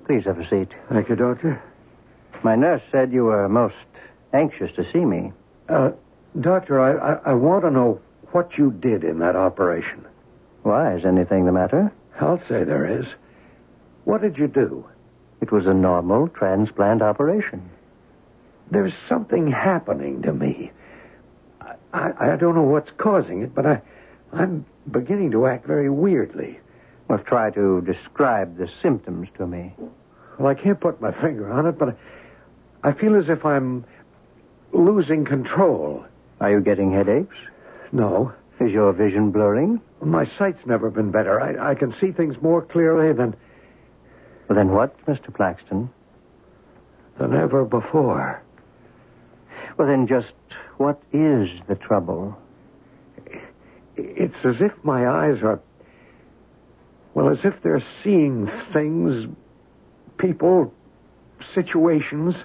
Please 0.06 0.26
have 0.26 0.40
a 0.40 0.50
seat. 0.50 0.68
Thank 0.90 1.08
you, 1.08 1.16
Doctor. 1.16 1.62
My 2.44 2.56
nurse 2.56 2.82
said 2.92 3.14
you 3.14 3.24
were 3.26 3.48
most 3.48 3.76
anxious 4.34 4.70
to 4.76 4.84
see 4.92 5.00
me. 5.06 5.32
Uh, 5.70 5.92
doctor, 6.40 6.80
I, 6.82 7.14
I, 7.14 7.32
I 7.32 7.34
want 7.34 7.64
to 7.64 7.72
know 7.72 8.02
what 8.34 8.58
you 8.58 8.72
did 8.72 9.06
in 9.06 9.20
that 9.20 9.36
operation. 9.38 10.06
Why, 10.68 10.96
is 10.96 11.06
anything 11.06 11.46
the 11.46 11.54
matter? 11.54 11.94
I'll 12.20 12.42
say 12.50 12.66
there 12.66 13.00
is. 13.00 13.06
What 14.04 14.22
did 14.22 14.38
you 14.38 14.48
do? 14.50 14.86
It 15.40 15.50
was 15.50 15.66
a 15.66 15.74
normal 15.74 16.28
transplant 16.28 17.02
operation. 17.02 17.70
There's 18.70 18.92
something 19.08 19.50
happening 19.50 20.24
to 20.24 20.34
me. 20.34 20.74
I, 21.62 21.76
I, 21.94 22.34
I 22.34 22.36
don't 22.36 22.54
know 22.54 22.64
what's 22.64 22.90
causing 22.98 23.44
it, 23.44 23.56
but 23.56 23.66
I, 23.66 23.82
I'm 24.34 24.66
beginning 24.92 25.32
to 25.32 25.48
act 25.48 25.66
very 25.66 25.90
weirdly. 25.90 26.60
Well, 27.08 27.20
try 27.20 27.50
to 27.52 27.80
describe 27.80 28.58
the 28.58 28.68
symptoms 28.82 29.30
to 29.38 29.48
me. 29.48 29.74
Well, 30.38 30.50
I 30.50 30.62
can't 30.62 30.82
put 30.82 31.00
my 31.00 31.14
finger 31.22 31.50
on 31.50 31.66
it, 31.66 31.80
but 31.80 31.98
I 32.84 32.92
feel 32.92 33.16
as 33.16 33.30
if 33.30 33.46
I'm 33.46 33.86
losing 34.74 35.24
control. 35.24 36.04
Are 36.42 36.52
you 36.52 36.60
getting 36.60 36.92
headaches? 36.92 37.38
No, 37.94 38.34
Is 38.60 38.72
your 38.72 38.92
vision 38.94 39.32
blurring? 39.32 39.82
my 40.02 40.26
sight's 40.38 40.66
never 40.66 40.90
been 40.90 41.12
better. 41.12 41.42
I, 41.42 41.72
I 41.72 41.76
can 41.76 41.94
see 42.00 42.12
things 42.12 42.36
more 42.42 42.62
clearly 42.62 43.14
than, 43.14 43.36
Well, 44.48 44.56
then 44.56 44.70
what, 44.72 44.98
Mr. 45.06 45.34
Plaxton? 45.34 45.90
than 47.20 47.34
ever 47.34 47.66
before. 47.66 48.44
Well, 49.78 49.88
then 49.88 50.08
just 50.08 50.34
what 50.78 51.02
is 51.12 51.50
the 51.68 51.76
trouble? 51.76 52.38
It's 53.96 54.46
as 54.46 54.56
if 54.60 54.72
my 54.84 55.08
eyes 55.08 55.42
are, 55.44 55.60
well, 57.16 57.30
as 57.30 57.40
if 57.44 57.56
they're 57.64 57.84
seeing 58.04 58.48
things, 58.72 59.26
people, 60.20 60.72
situations 61.56 62.36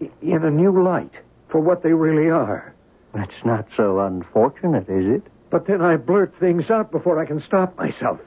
in 0.00 0.44
a 0.44 0.50
new 0.50 0.82
light 0.84 1.12
for 1.50 1.60
what 1.60 1.82
they 1.82 1.92
really 1.92 2.28
are. 2.28 2.71
That's 3.14 3.44
not 3.44 3.66
so 3.76 4.00
unfortunate, 4.00 4.88
is 4.88 5.06
it? 5.06 5.22
But 5.50 5.66
then 5.66 5.82
I 5.82 5.96
blurt 5.96 6.34
things 6.40 6.70
out 6.70 6.90
before 6.90 7.20
I 7.20 7.26
can 7.26 7.42
stop 7.46 7.76
myself. 7.76 8.20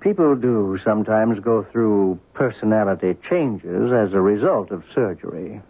People 0.00 0.34
do 0.34 0.78
sometimes 0.82 1.38
go 1.40 1.66
through 1.70 2.18
personality 2.32 3.14
changes 3.28 3.92
as 3.92 4.14
a 4.14 4.20
result 4.20 4.70
of 4.70 4.82
surgery. 4.94 5.60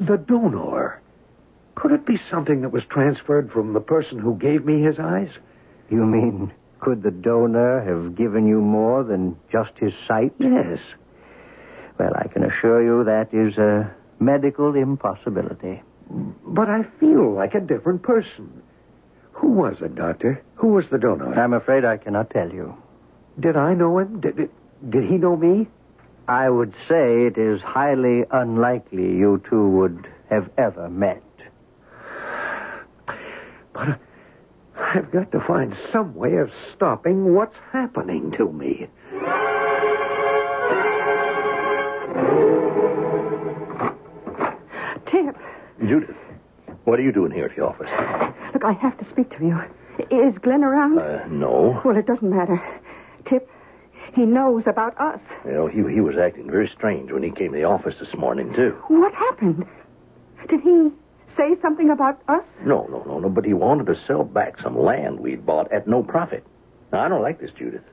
The 0.00 0.16
donor. 0.16 1.02
Could 1.74 1.92
it 1.92 2.06
be 2.06 2.18
something 2.30 2.62
that 2.62 2.70
was 2.70 2.84
transferred 2.88 3.52
from 3.52 3.74
the 3.74 3.80
person 3.80 4.18
who 4.18 4.36
gave 4.38 4.64
me 4.64 4.82
his 4.82 4.98
eyes? 4.98 5.28
You 5.90 6.06
mean, 6.06 6.52
could 6.80 7.02
the 7.02 7.10
donor 7.10 7.82
have 7.84 8.16
given 8.16 8.46
you 8.46 8.60
more 8.62 9.04
than 9.04 9.36
just 9.50 9.72
his 9.76 9.92
sight? 10.08 10.32
Yes. 10.38 10.78
Well, 11.98 12.12
I 12.16 12.28
can 12.28 12.44
assure 12.44 12.82
you 12.82 13.04
that 13.04 13.34
is 13.34 13.58
a 13.58 13.94
medical 14.18 14.74
impossibility. 14.74 15.82
But 16.46 16.68
I 16.68 16.82
feel 17.00 17.32
like 17.32 17.54
a 17.54 17.60
different 17.60 18.02
person. 18.02 18.62
Who 19.32 19.48
was 19.48 19.76
it, 19.80 19.94
Doctor? 19.94 20.42
Who 20.56 20.68
was 20.68 20.84
the 20.90 20.98
donor? 20.98 21.34
I'm 21.34 21.54
afraid 21.54 21.84
I 21.84 21.96
cannot 21.96 22.30
tell 22.30 22.50
you. 22.50 22.74
Did 23.40 23.56
I 23.56 23.74
know 23.74 23.98
him? 23.98 24.20
Did, 24.20 24.36
did, 24.36 24.50
did 24.90 25.04
he 25.04 25.16
know 25.16 25.36
me? 25.36 25.68
I 26.28 26.48
would 26.48 26.72
say 26.88 27.26
it 27.26 27.38
is 27.38 27.60
highly 27.62 28.24
unlikely 28.30 29.02
you 29.02 29.42
two 29.48 29.68
would 29.70 30.06
have 30.30 30.48
ever 30.58 30.88
met. 30.88 31.22
But 33.72 33.98
I've 34.78 35.10
got 35.10 35.32
to 35.32 35.40
find 35.40 35.74
some 35.92 36.14
way 36.14 36.36
of 36.36 36.50
stopping 36.74 37.34
what's 37.34 37.56
happening 37.72 38.32
to 38.32 38.52
me. 38.52 38.88
Judith, 45.80 46.16
what 46.84 46.98
are 46.98 47.02
you 47.02 47.12
doing 47.12 47.32
here 47.32 47.46
at 47.46 47.56
the 47.56 47.62
office? 47.62 47.88
look, 48.52 48.64
I 48.64 48.72
have 48.72 48.98
to 48.98 49.06
speak 49.10 49.30
to 49.38 49.44
you. 49.44 49.58
Is 50.10 50.36
Glenn 50.42 50.64
around? 50.64 50.98
Uh, 50.98 51.26
no. 51.28 51.80
Well, 51.84 51.96
it 51.96 52.06
doesn't 52.06 52.28
matter. 52.28 52.60
Tip, 53.28 53.48
he 54.14 54.22
knows 54.22 54.64
about 54.66 54.98
us. 55.00 55.20
You 55.44 55.52
know, 55.52 55.66
he, 55.66 55.78
he 55.94 56.00
was 56.00 56.16
acting 56.16 56.50
very 56.50 56.70
strange 56.76 57.10
when 57.12 57.22
he 57.22 57.30
came 57.30 57.52
to 57.52 57.58
the 57.58 57.64
office 57.64 57.94
this 58.00 58.14
morning, 58.18 58.52
too. 58.54 58.76
What 58.88 59.14
happened? 59.14 59.64
Did 60.48 60.60
he 60.60 60.90
say 61.36 61.56
something 61.62 61.90
about 61.90 62.20
us? 62.28 62.44
No, 62.64 62.86
no, 62.90 63.02
no, 63.04 63.18
no, 63.20 63.28
but 63.28 63.44
he 63.44 63.54
wanted 63.54 63.86
to 63.86 64.00
sell 64.06 64.24
back 64.24 64.60
some 64.62 64.78
land 64.78 65.20
we'd 65.20 65.46
bought 65.46 65.72
at 65.72 65.86
no 65.86 66.02
profit. 66.02 66.44
Now, 66.92 67.04
I 67.04 67.08
don't 67.08 67.22
like 67.22 67.40
this, 67.40 67.50
Judith. 67.58 67.84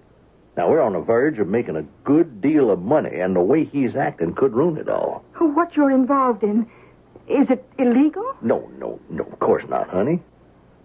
Now, 0.57 0.69
we're 0.69 0.81
on 0.81 0.93
the 0.93 0.99
verge 0.99 1.39
of 1.39 1.47
making 1.47 1.77
a 1.77 1.83
good 2.03 2.41
deal 2.41 2.69
of 2.69 2.79
money, 2.81 3.19
and 3.19 3.35
the 3.35 3.41
way 3.41 3.63
he's 3.63 3.95
acting 3.95 4.35
could 4.35 4.53
ruin 4.53 4.77
it 4.77 4.89
all. 4.89 5.23
What 5.39 5.75
you're 5.75 5.91
involved 5.91 6.43
in, 6.43 6.69
is 7.29 7.49
it 7.49 7.63
illegal? 7.77 8.33
No, 8.41 8.69
no, 8.77 8.99
no, 9.09 9.23
of 9.23 9.39
course 9.39 9.63
not, 9.69 9.89
honey. 9.89 10.19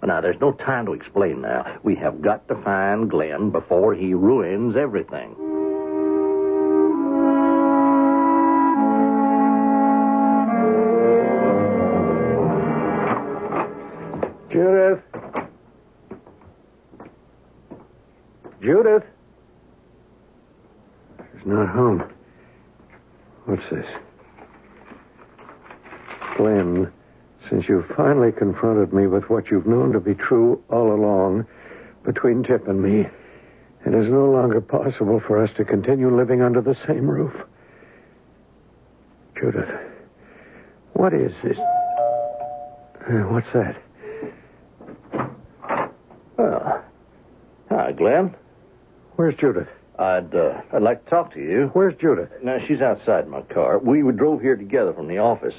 Now, 0.03 0.21
there's 0.21 0.41
no 0.41 0.53
time 0.53 0.85
to 0.87 0.93
explain 0.93 1.41
now. 1.41 1.79
We 1.83 1.95
have 1.97 2.21
got 2.21 2.47
to 2.49 2.63
find 2.63 3.11
Glenn 3.11 3.51
before 3.51 3.95
he 3.95 4.13
ruins 4.13 4.77
everything. 4.77 5.35
Judith. 14.53 15.03
Judith. 18.61 19.05
She's 21.33 21.47
not 21.47 21.69
home. 21.71 22.05
What's 23.47 23.63
this? 23.71 23.87
Glenn, 26.37 26.93
since 27.49 27.65
you've 27.69 27.87
finally 27.97 28.33
confronted 28.33 28.93
me 28.93 29.07
with 29.07 29.25
what 29.25 29.51
you've 29.51 29.67
known 29.67 29.93
to 29.93 30.01
be 30.01 30.15
true 30.15 30.63
all 30.71 30.93
along 30.93 31.47
between 32.05 32.43
Tip 32.43 32.69
and 32.69 32.83
me, 32.83 33.07
it 33.87 33.95
is 33.95 34.11
no 34.11 34.31
longer 34.31 34.61
possible 34.61 35.21
for 35.27 35.43
us 35.43 35.51
to 35.57 35.65
continue 35.65 36.15
living 36.15 36.43
under 36.43 36.61
the 36.61 36.77
same 36.87 37.09
roof. 37.09 37.35
Judith, 39.39 39.69
what 40.95 41.13
is 41.13 41.33
this? 41.43 41.59
Uh, 41.59 43.25
what's 43.29 43.47
that? 43.53 43.77
Well, 46.39 46.85
hi, 47.69 47.93
Glenn. 47.93 48.35
Where's 49.17 49.35
Judith? 49.37 49.69
I'd 49.99 50.35
uh, 50.35 50.61
I'd 50.73 50.83
like 50.83 51.05
to 51.05 51.11
talk 51.11 51.35
to 51.35 51.41
you. 51.41 51.71
Where's 51.73 51.95
Judith? 52.01 52.31
Now 52.43 52.59
she's 52.67 52.81
outside 52.81 53.29
my 53.29 53.43
car. 53.43 53.79
We 53.79 54.03
drove 54.13 54.41
here 54.41 54.57
together 54.57 54.93
from 54.93 55.07
the 55.09 55.19
office. 55.19 55.55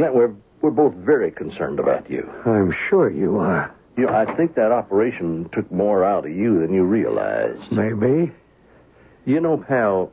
Glenn, 0.00 0.14
we're 0.14 0.34
we're 0.62 0.70
both 0.70 0.94
very 0.94 1.30
concerned 1.30 1.78
about 1.78 2.10
you. 2.10 2.28
I'm 2.46 2.74
sure 2.88 3.10
you 3.10 3.38
are. 3.38 3.74
You 3.96 4.06
know, 4.06 4.12
I 4.12 4.34
think 4.36 4.54
that 4.54 4.72
operation 4.72 5.48
took 5.52 5.70
more 5.70 6.04
out 6.04 6.26
of 6.26 6.32
you 6.32 6.60
than 6.60 6.72
you 6.72 6.84
realized. 6.84 7.70
Maybe. 7.70 8.32
You 9.26 9.40
know, 9.40 9.58
pal, 9.58 10.12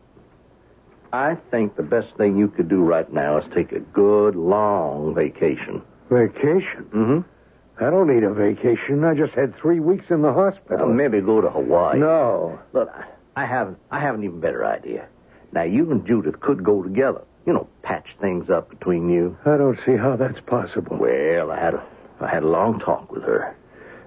I 1.13 1.35
think 1.51 1.75
the 1.75 1.83
best 1.83 2.07
thing 2.17 2.37
you 2.37 2.49
could 2.49 2.67
do 2.69 2.81
right 2.81 3.11
now 3.11 3.37
is 3.37 3.45
take 3.55 3.71
a 3.71 3.79
good 3.79 4.35
long 4.35 5.15
vacation. 5.15 5.81
Vacation? 6.09 6.85
Mm-hmm. 6.93 7.83
I 7.83 7.89
don't 7.89 8.07
need 8.13 8.23
a 8.23 8.33
vacation. 8.33 9.03
I 9.03 9.13
just 9.13 9.33
had 9.33 9.55
three 9.61 9.79
weeks 9.79 10.05
in 10.09 10.21
the 10.21 10.33
hospital. 10.33 10.87
Well, 10.87 10.95
maybe 10.95 11.21
go 11.21 11.41
to 11.41 11.49
Hawaii. 11.49 11.99
No. 11.99 12.59
Look, 12.73 12.89
I 13.35 13.45
have 13.45 13.75
I 13.91 14.01
have 14.01 14.15
an 14.15 14.23
even 14.23 14.39
better 14.39 14.65
idea. 14.65 15.07
Now 15.53 15.63
you 15.63 15.91
and 15.91 16.05
Judith 16.05 16.39
could 16.39 16.63
go 16.63 16.83
together. 16.83 17.21
You 17.45 17.53
know, 17.53 17.69
patch 17.87 18.07
things 18.19 18.49
up 18.49 18.69
between 18.69 19.09
you. 19.09 19.37
I 19.45 19.55
don't 19.55 19.79
see 19.85 19.95
how 19.95 20.17
that's 20.17 20.39
possible. 20.45 20.97
Well, 20.99 21.51
I 21.51 21.59
had 21.59 21.73
a 21.73 21.83
I 22.19 22.27
had 22.29 22.43
a 22.43 22.47
long 22.47 22.79
talk 22.79 23.11
with 23.11 23.23
her. 23.23 23.55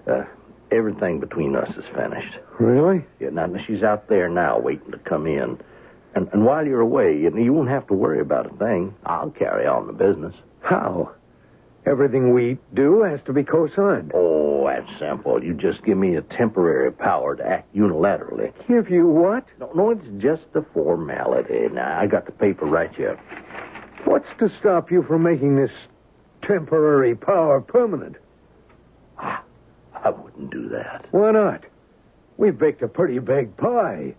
Uh, 0.07 0.25
everything 0.71 1.21
between 1.21 1.57
us 1.57 1.71
is 1.77 1.85
finished. 1.95 2.37
Really? 2.59 3.05
Yeah, 3.21 3.31
now 3.31 3.49
she's 3.66 3.83
out 3.83 4.09
there 4.09 4.29
now, 4.29 4.59
waiting 4.59 4.90
to 4.93 4.99
come 4.99 5.27
in. 5.27 5.59
And 6.14 6.29
and 6.33 6.45
while 6.45 6.66
you're 6.66 6.81
away, 6.81 7.16
you, 7.16 7.35
you 7.38 7.53
won't 7.53 7.71
have 7.71 7.87
to 7.87 7.95
worry 7.95 8.21
about 8.21 8.53
a 8.53 8.57
thing. 8.59 8.95
I'll 9.07 9.31
carry 9.31 9.66
on 9.66 9.87
the 9.87 9.93
business. 9.95 10.35
How? 10.61 11.12
Everything 11.87 12.35
we 12.35 12.59
do 12.75 13.03
has 13.03 13.21
to 13.25 13.33
be 13.33 13.43
co-signed. 13.43 14.12
Oh, 14.14 14.69
that's 14.69 14.99
simple. 14.99 15.43
You 15.43 15.55
just 15.55 15.83
give 15.83 15.97
me 15.97 16.16
a 16.16 16.21
temporary 16.21 16.93
power 16.93 17.37
to 17.37 17.43
act 17.43 17.75
unilaterally. 17.75 18.53
Give 18.69 18.90
you 18.90 19.07
what? 19.07 19.47
No, 19.59 19.71
no, 19.75 19.90
it's 19.90 20.23
just 20.23 20.43
a 20.55 20.62
formality. 20.75 21.69
Now, 21.73 21.99
I 21.99 22.07
got 22.07 22.27
the 22.27 22.33
paper 22.33 22.66
right 22.66 22.95
here. 22.95 23.19
What's 24.11 24.27
to 24.40 24.51
stop 24.59 24.90
you 24.90 25.05
from 25.05 25.23
making 25.23 25.55
this 25.55 25.70
temporary 26.42 27.14
power 27.14 27.61
permanent? 27.61 28.16
Ah, 29.16 29.44
I 29.94 30.11
wouldn't 30.11 30.51
do 30.51 30.68
that. 30.70 31.07
Why 31.12 31.31
not? 31.31 31.64
We've 32.37 32.59
baked 32.59 32.83
a 32.83 32.88
pretty 32.88 33.20
big 33.20 33.57
pie. 33.57 34.16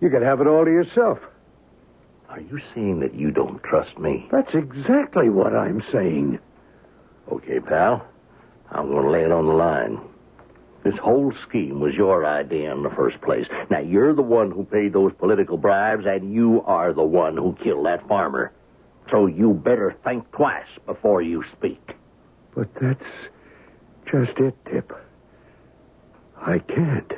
You 0.00 0.10
could 0.10 0.22
have 0.22 0.40
it 0.40 0.48
all 0.48 0.64
to 0.64 0.70
yourself. 0.72 1.20
Are 2.30 2.40
you 2.40 2.58
saying 2.74 2.98
that 2.98 3.14
you 3.14 3.30
don't 3.30 3.62
trust 3.62 3.96
me? 3.96 4.26
That's 4.32 4.54
exactly 4.54 5.28
what 5.28 5.54
I'm 5.54 5.84
saying. 5.92 6.40
Okay, 7.30 7.60
pal. 7.60 8.04
I'm 8.72 8.88
going 8.88 9.04
to 9.04 9.10
lay 9.12 9.22
it 9.22 9.30
on 9.30 9.46
the 9.46 9.52
line. 9.52 10.00
This 10.82 10.98
whole 11.00 11.32
scheme 11.48 11.78
was 11.78 11.94
your 11.94 12.26
idea 12.26 12.74
in 12.74 12.82
the 12.82 12.90
first 12.90 13.20
place. 13.20 13.46
Now, 13.70 13.78
you're 13.78 14.16
the 14.16 14.22
one 14.22 14.50
who 14.50 14.64
paid 14.64 14.92
those 14.92 15.12
political 15.16 15.58
bribes, 15.58 16.06
and 16.08 16.34
you 16.34 16.62
are 16.62 16.92
the 16.92 17.04
one 17.04 17.36
who 17.36 17.56
killed 17.62 17.86
that 17.86 18.08
farmer. 18.08 18.50
So 19.12 19.26
you 19.26 19.52
better 19.52 19.94
think 20.02 20.28
twice 20.32 20.66
before 20.86 21.20
you 21.20 21.44
speak. 21.56 21.96
But 22.54 22.68
that's 22.80 23.04
just 24.10 24.38
it, 24.38 24.56
Tip. 24.64 24.90
I 26.40 26.58
can't. 26.60 27.12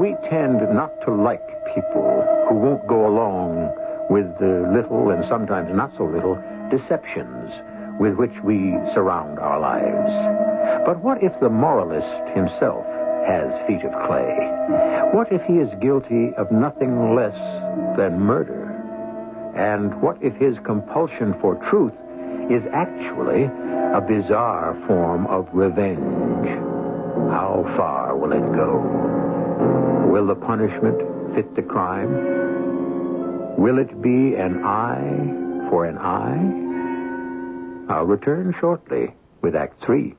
We 0.00 0.16
tend 0.30 0.74
not 0.74 0.92
to 1.04 1.12
like 1.12 1.46
people 1.74 2.24
who 2.48 2.56
won't 2.56 2.88
go 2.88 3.06
along 3.06 3.76
with 4.08 4.26
the 4.40 4.66
little 4.72 5.10
and 5.10 5.24
sometimes 5.28 5.68
not 5.76 5.92
so 5.98 6.04
little 6.04 6.40
deceptions 6.70 7.52
with 8.00 8.14
which 8.14 8.32
we 8.42 8.72
surround 8.94 9.38
our 9.38 9.60
lives. 9.60 10.86
But 10.86 11.04
what 11.04 11.22
if 11.22 11.38
the 11.40 11.50
moralist 11.50 12.34
himself 12.34 12.86
has 13.26 13.50
feet 13.66 13.84
of 13.84 13.92
clay? 14.06 14.36
What 15.12 15.32
if 15.32 15.42
he 15.46 15.54
is 15.54 15.68
guilty 15.80 16.32
of 16.36 16.50
nothing 16.50 17.14
less 17.14 17.36
than 17.96 18.18
murder? 18.18 18.70
And 19.56 20.00
what 20.00 20.16
if 20.22 20.34
his 20.36 20.56
compulsion 20.64 21.34
for 21.40 21.56
truth 21.70 21.92
is 22.50 22.62
actually 22.72 23.44
a 23.44 24.00
bizarre 24.00 24.74
form 24.86 25.26
of 25.26 25.48
revenge? 25.52 26.48
How 27.30 27.64
far 27.76 28.16
will 28.16 28.32
it 28.32 28.46
go? 28.56 28.80
Will 30.10 30.26
the 30.26 30.34
punishment 30.34 31.34
fit 31.34 31.54
the 31.54 31.62
crime? 31.62 32.12
Will 33.58 33.78
it 33.78 34.02
be 34.02 34.34
an 34.34 34.64
eye 34.64 35.68
for 35.70 35.84
an 35.84 35.98
eye? 35.98 37.92
I'll 37.92 38.06
return 38.06 38.54
shortly 38.60 39.14
with 39.42 39.54
Act 39.54 39.84
Three. 39.84 40.14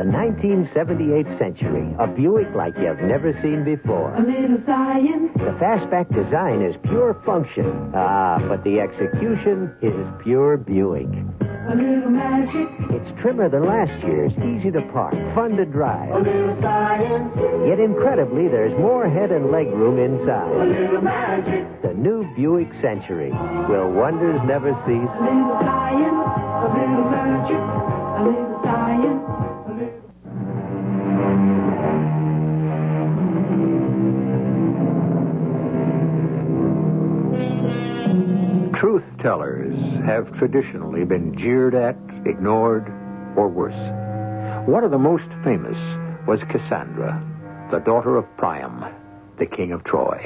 The 0.00 0.06
the 0.06 0.12
1978 0.12 1.38
Century, 1.38 1.94
a 1.98 2.06
Buick 2.06 2.54
like 2.54 2.72
you've 2.80 3.00
never 3.00 3.38
seen 3.42 3.64
before. 3.64 4.14
A 4.14 4.20
little 4.22 4.56
science. 4.64 5.30
The 5.34 5.52
fastback 5.60 6.08
design 6.08 6.62
is 6.62 6.74
pure 6.84 7.20
function. 7.26 7.92
Ah, 7.94 8.38
but 8.48 8.64
the 8.64 8.80
execution 8.80 9.70
is 9.82 9.92
pure 10.22 10.56
Buick. 10.56 11.39
A 11.68 11.74
little 11.76 12.10
magic. 12.10 12.68
It's 12.90 13.20
trimmer 13.20 13.48
than 13.48 13.64
last 13.66 13.92
year's, 14.04 14.32
easy 14.38 14.70
to 14.72 14.80
park, 14.92 15.12
fun 15.34 15.56
to 15.56 15.64
drive. 15.66 16.10
A 16.10 16.18
little 16.18 16.56
science. 16.62 17.32
Yet 17.68 17.78
incredibly, 17.78 18.48
there's 18.48 18.72
more 18.80 19.08
head 19.08 19.30
and 19.30 19.50
leg 19.52 19.68
room 19.68 19.98
A 19.98 20.02
inside. 20.02 20.66
little 20.66 21.02
magic. 21.02 21.82
The 21.82 21.92
new 21.94 22.24
Buick 22.34 22.72
Century. 22.80 23.30
Will 23.68 23.90
wonders 23.92 24.40
never 24.46 24.72
cease? 24.86 24.96
A 24.96 25.22
little 25.22 25.58
science. 25.60 26.26
A 26.64 26.68
little 26.74 27.06
magic. 27.12 27.60
A 27.60 28.22
little 28.24 28.60
science. 28.64 29.22
A 29.68 29.72
little... 29.76 29.99
tellers 39.22 39.74
have 40.04 40.32
traditionally 40.38 41.04
been 41.04 41.36
jeered 41.38 41.74
at, 41.74 41.96
ignored, 42.26 42.86
or 43.36 43.48
worse. 43.48 44.68
One 44.68 44.84
of 44.84 44.90
the 44.90 44.98
most 44.98 45.28
famous 45.44 45.76
was 46.26 46.40
Cassandra, 46.50 47.22
the 47.70 47.78
daughter 47.78 48.16
of 48.16 48.24
Priam, 48.36 48.84
the 49.38 49.46
king 49.46 49.72
of 49.72 49.84
Troy. 49.84 50.18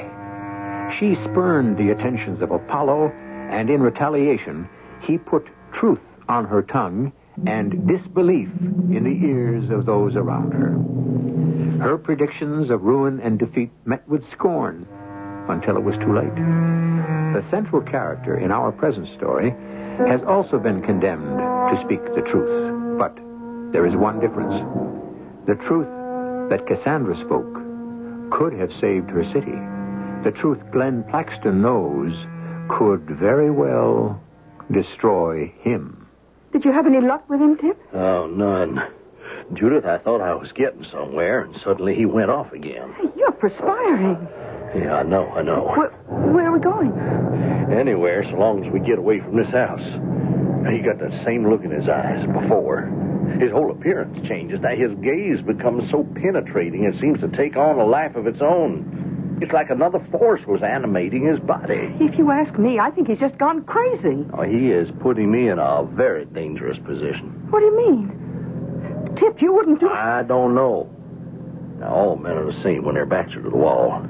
She 0.99 1.15
spurned 1.23 1.77
the 1.77 1.91
attentions 1.91 2.41
of 2.41 2.51
Apollo, 2.51 3.11
and 3.51 3.69
in 3.69 3.81
retaliation, 3.81 4.67
he 5.01 5.17
put 5.17 5.47
truth 5.73 5.99
on 6.27 6.45
her 6.45 6.61
tongue 6.61 7.11
and 7.45 7.87
disbelief 7.87 8.49
in 8.89 9.03
the 9.03 9.27
ears 9.27 9.69
of 9.69 9.85
those 9.85 10.15
around 10.15 10.53
her. 10.53 10.71
Her 11.83 11.97
predictions 11.97 12.69
of 12.69 12.83
ruin 12.83 13.19
and 13.19 13.37
defeat 13.37 13.71
met 13.85 14.07
with 14.07 14.23
scorn 14.31 14.87
until 15.49 15.77
it 15.77 15.83
was 15.83 15.95
too 16.01 16.13
late. 16.15 16.35
The 17.33 17.45
central 17.51 17.81
character 17.81 18.37
in 18.37 18.51
our 18.51 18.71
present 18.71 19.07
story 19.17 19.51
has 20.07 20.21
also 20.27 20.57
been 20.59 20.81
condemned 20.81 21.37
to 21.37 21.81
speak 21.85 22.03
the 22.15 22.21
truth. 22.31 22.99
But 22.99 23.15
there 23.71 23.85
is 23.85 23.95
one 23.95 24.19
difference. 24.19 24.53
The 25.47 25.55
truth 25.67 25.87
that 26.49 26.65
Cassandra 26.67 27.15
spoke 27.25 27.53
could 28.31 28.53
have 28.53 28.69
saved 28.81 29.09
her 29.11 29.23
city. 29.33 29.55
The 30.23 30.31
truth 30.41 30.59
Glenn 30.71 31.03
Plaxton 31.09 31.61
knows 31.61 32.13
could 32.77 33.05
very 33.19 33.51
well 33.51 34.19
destroy 34.71 35.53
him. 35.61 36.07
Did 36.51 36.65
you 36.65 36.71
have 36.71 36.87
any 36.87 37.01
luck 37.01 37.29
with 37.29 37.39
him, 37.39 37.57
Tip? 37.57 37.77
Oh, 37.93 38.27
none. 38.27 38.79
Judith, 39.53 39.85
I 39.85 39.99
thought 39.99 40.21
I 40.21 40.33
was 40.33 40.51
getting 40.53 40.85
somewhere, 40.91 41.41
and 41.41 41.55
suddenly 41.63 41.93
he 41.95 42.05
went 42.05 42.31
off 42.31 42.51
again. 42.53 42.93
Hey, 42.97 43.09
you're 43.15 43.31
perspiring. 43.33 44.27
Yeah, 44.75 44.95
I 44.95 45.03
know, 45.03 45.27
I 45.29 45.41
know. 45.41 45.71
Where, 45.75 45.89
where 46.33 46.47
are 46.47 46.53
we 46.53 46.59
going? 46.59 46.91
Anywhere, 47.71 48.23
so 48.29 48.37
long 48.37 48.65
as 48.65 48.71
we 48.71 48.79
get 48.79 48.99
away 48.99 49.19
from 49.19 49.37
this 49.37 49.47
house. 49.47 49.81
He 50.71 50.79
got 50.79 50.99
that 50.99 51.23
same 51.25 51.49
look 51.49 51.63
in 51.63 51.71
his 51.71 51.87
eyes 51.87 52.25
before. 52.27 52.91
His 53.39 53.51
whole 53.51 53.71
appearance 53.71 54.27
changes. 54.27 54.59
Now, 54.61 54.75
his 54.75 54.91
gaze 55.01 55.41
becomes 55.45 55.89
so 55.91 56.03
penetrating, 56.15 56.83
it 56.83 56.99
seems 56.99 57.19
to 57.21 57.27
take 57.29 57.55
on 57.55 57.79
a 57.79 57.85
life 57.85 58.15
of 58.15 58.27
its 58.27 58.41
own. 58.41 59.39
It's 59.41 59.51
like 59.51 59.69
another 59.69 59.99
force 60.11 60.41
was 60.47 60.63
animating 60.63 61.25
his 61.27 61.39
body. 61.39 61.91
If 61.99 62.17
you 62.17 62.31
ask 62.31 62.57
me, 62.57 62.79
I 62.79 62.89
think 62.91 63.09
he's 63.09 63.19
just 63.19 63.37
gone 63.37 63.63
crazy. 63.65 64.25
Oh, 64.33 64.43
he 64.43 64.71
is 64.71 64.89
putting 65.01 65.31
me 65.31 65.49
in 65.49 65.59
a 65.59 65.83
very 65.83 66.25
dangerous 66.25 66.77
position. 66.85 67.47
What 67.49 67.59
do 67.59 67.65
you 67.65 67.77
mean? 67.77 69.15
Tip, 69.19 69.41
you 69.41 69.53
wouldn't 69.53 69.79
do. 69.79 69.89
I 69.89 70.23
don't 70.23 70.55
know. 70.55 70.89
Now, 71.79 71.93
all 71.93 72.15
men 72.15 72.33
are 72.33 72.51
the 72.51 72.63
same 72.63 72.85
when 72.85 72.95
their 72.95 73.05
backs 73.05 73.33
are 73.35 73.41
to 73.41 73.49
the 73.49 73.57
wall. 73.57 74.05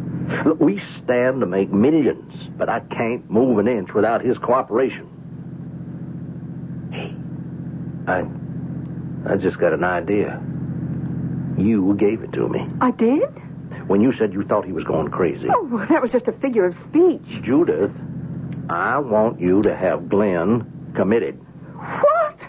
Look, 0.45 0.59
we 0.59 0.81
stand 1.03 1.39
to 1.41 1.45
make 1.45 1.71
millions, 1.71 2.33
but 2.57 2.69
I 2.69 2.79
can't 2.79 3.29
move 3.29 3.59
an 3.59 3.67
inch 3.67 3.93
without 3.93 4.21
his 4.23 4.37
cooperation. 4.37 5.09
Hey, 6.91 7.15
I, 8.11 9.33
I 9.33 9.37
just 9.37 9.59
got 9.59 9.73
an 9.73 9.83
idea. 9.83 10.41
You 11.57 11.95
gave 11.97 12.21
it 12.21 12.31
to 12.33 12.49
me 12.49 12.67
I 12.81 12.91
did? 12.91 13.29
when 13.87 14.01
you 14.01 14.13
said 14.17 14.33
you 14.33 14.43
thought 14.43 14.65
he 14.65 14.71
was 14.71 14.83
going 14.83 15.09
crazy. 15.09 15.47
Oh, 15.49 15.63
well, 15.71 15.85
that 15.89 16.01
was 16.01 16.11
just 16.11 16.27
a 16.27 16.31
figure 16.33 16.65
of 16.65 16.75
speech. 16.89 17.21
Judith, 17.43 17.91
I 18.69 18.97
want 18.97 19.39
you 19.39 19.61
to 19.63 19.75
have 19.75 20.09
Glenn 20.09 20.91
committed. 20.95 21.39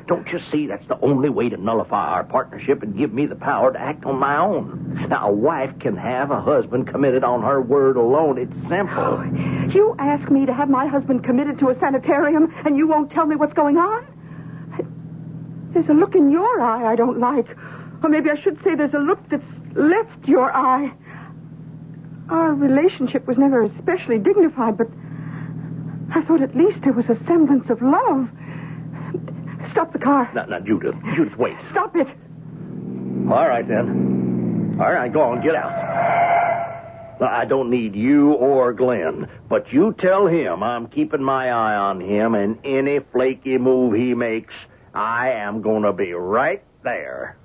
Don't 0.07 0.29
you 0.29 0.39
see 0.53 0.69
that's 0.69 0.87
the 0.87 0.99
only 1.01 1.29
way 1.29 1.49
to 1.49 1.57
nullify 1.57 2.07
our 2.13 2.23
partnership 2.23 2.83
and 2.83 2.97
give 2.97 3.13
me 3.13 3.27
the 3.27 3.35
power 3.35 3.73
to 3.73 3.81
act 3.81 4.05
on 4.05 4.19
my 4.19 4.37
own? 4.37 5.07
Now, 5.09 5.29
a 5.29 5.33
wife 5.33 5.77
can 5.81 5.97
have 5.97 6.31
a 6.31 6.41
husband 6.41 6.87
committed 6.87 7.25
on 7.25 7.43
her 7.43 7.61
word 7.61 7.97
alone. 7.97 8.39
It's 8.39 8.53
simple. 8.69 9.21
Oh, 9.21 9.69
you 9.75 9.97
ask 9.99 10.31
me 10.31 10.47
to 10.47 10.55
have 10.55 10.69
my 10.69 10.87
husband 10.87 11.25
committed 11.25 11.59
to 11.59 11.71
a 11.71 11.79
sanitarium, 11.81 12.55
and 12.65 12.77
you 12.77 12.87
won't 12.87 13.11
tell 13.11 13.27
me 13.27 13.35
what's 13.35 13.55
going 13.55 13.79
on? 13.79 14.07
There's 15.73 15.89
a 15.89 15.95
look 15.95 16.15
in 16.15 16.31
your 16.31 16.61
eye 16.61 16.91
I 16.91 16.95
don't 16.95 17.19
like. 17.19 17.49
Or 18.03 18.09
maybe 18.09 18.31
I 18.31 18.41
should 18.41 18.63
say 18.63 18.77
there's 18.77 18.95
a 18.95 18.99
look 18.99 19.19
that's 19.29 19.43
left 19.75 20.29
your 20.29 20.53
eye. 20.55 20.93
Our 22.31 22.55
relationship 22.55 23.27
was 23.27 23.39
never 23.39 23.65
especially 23.65 24.19
dignified, 24.19 24.79
but 24.79 24.87
I 26.15 26.23
thought 26.23 26.43
at 26.43 26.57
least 26.57 26.79
there 26.83 26.93
was 26.93 27.07
a 27.07 27.17
semblance 27.27 27.69
of 27.71 27.83
love. 27.83 28.29
Stop 29.77 29.93
the 29.93 29.99
car. 29.99 30.31
Now, 30.35 30.47
now, 30.47 30.59
Judith, 30.61 30.95
Judith, 31.15 31.37
wait. 31.37 31.55
Stop 31.71 31.95
it. 31.97 32.07
All 33.31 33.47
right, 33.47 33.69
then. 33.69 34.79
All 34.81 34.91
right, 34.91 35.13
go 35.13 35.21
on, 35.21 35.43
get 35.43 35.55
out. 35.55 37.21
Now, 37.21 37.27
I 37.27 37.45
don't 37.45 37.69
need 37.69 37.95
you 37.95 38.33
or 38.33 38.73
Glenn, 38.73 39.29
but 39.51 39.71
you 39.71 39.95
tell 40.01 40.29
him 40.29 40.63
I'm 40.63 40.87
keeping 40.87 41.23
my 41.23 41.51
eye 41.51 41.75
on 41.75 42.01
him, 42.01 42.35
and 42.35 42.59
any 42.65 43.01
flaky 43.13 43.59
move 43.59 43.93
he 43.93 44.15
makes, 44.15 44.55
I 44.95 45.33
am 45.33 45.61
going 45.61 45.83
to 45.83 45.93
be 45.93 46.15
right 46.15 46.65
there. 46.83 47.37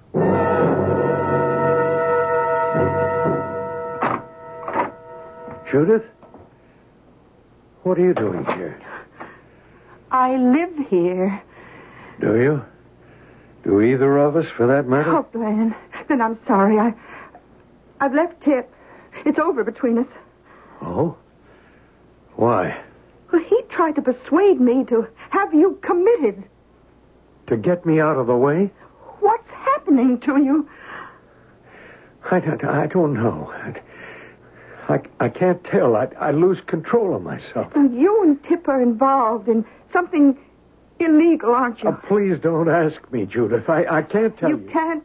Judith? 5.69 6.05
What 7.83 7.97
are 7.97 8.05
you 8.05 8.13
doing 8.13 8.45
here? 8.45 8.81
I 10.11 10.37
live 10.37 10.87
here. 10.89 11.43
Do 12.21 12.39
you? 12.39 12.63
Do 13.63 13.81
either 13.81 14.17
of 14.19 14.35
us, 14.35 14.45
for 14.55 14.67
that 14.67 14.87
matter? 14.87 15.17
Oh, 15.17 15.27
Glenn. 15.33 15.75
Then 16.07 16.21
I'm 16.21 16.39
sorry. 16.47 16.77
I, 16.77 16.93
I've 17.99 18.13
left 18.13 18.41
Tip. 18.43 18.71
It's 19.25 19.39
over 19.39 19.63
between 19.63 19.97
us. 19.97 20.07
Oh? 20.81 21.17
Why? 22.35 22.81
Well, 23.31 23.43
he 23.43 23.61
tried 23.69 23.95
to 23.95 24.01
persuade 24.01 24.59
me 24.59 24.83
to 24.85 25.07
have 25.31 25.53
you 25.53 25.79
committed. 25.83 26.43
To 27.47 27.57
get 27.57 27.85
me 27.85 27.99
out 27.99 28.17
of 28.17 28.27
the 28.27 28.35
way? 28.35 28.71
What's 29.19 29.49
happening 29.49 30.19
to 30.21 30.37
you? 30.37 30.69
I 32.29 32.39
don't, 32.39 32.63
I 32.63 32.87
don't 32.87 33.13
know. 33.13 33.51
I, 33.53 33.81
I, 34.93 35.01
I 35.19 35.29
can't 35.29 35.63
tell. 35.63 35.95
I, 35.95 36.07
I 36.19 36.31
lose 36.31 36.59
control 36.67 37.15
of 37.15 37.21
myself. 37.21 37.71
You 37.75 38.23
and 38.23 38.43
Tip 38.43 38.67
are 38.67 38.81
involved 38.81 39.47
in 39.47 39.65
something 39.91 40.37
illegal, 41.01 41.51
aren't 41.53 41.81
you? 41.83 41.89
Oh, 41.89 41.99
please 42.07 42.39
don't 42.39 42.69
ask 42.69 42.95
me, 43.11 43.25
Judith. 43.25 43.69
I, 43.69 43.85
I 43.85 44.01
can't 44.01 44.37
tell 44.37 44.49
you. 44.49 44.57
you 44.59 44.69
can't 44.71 45.03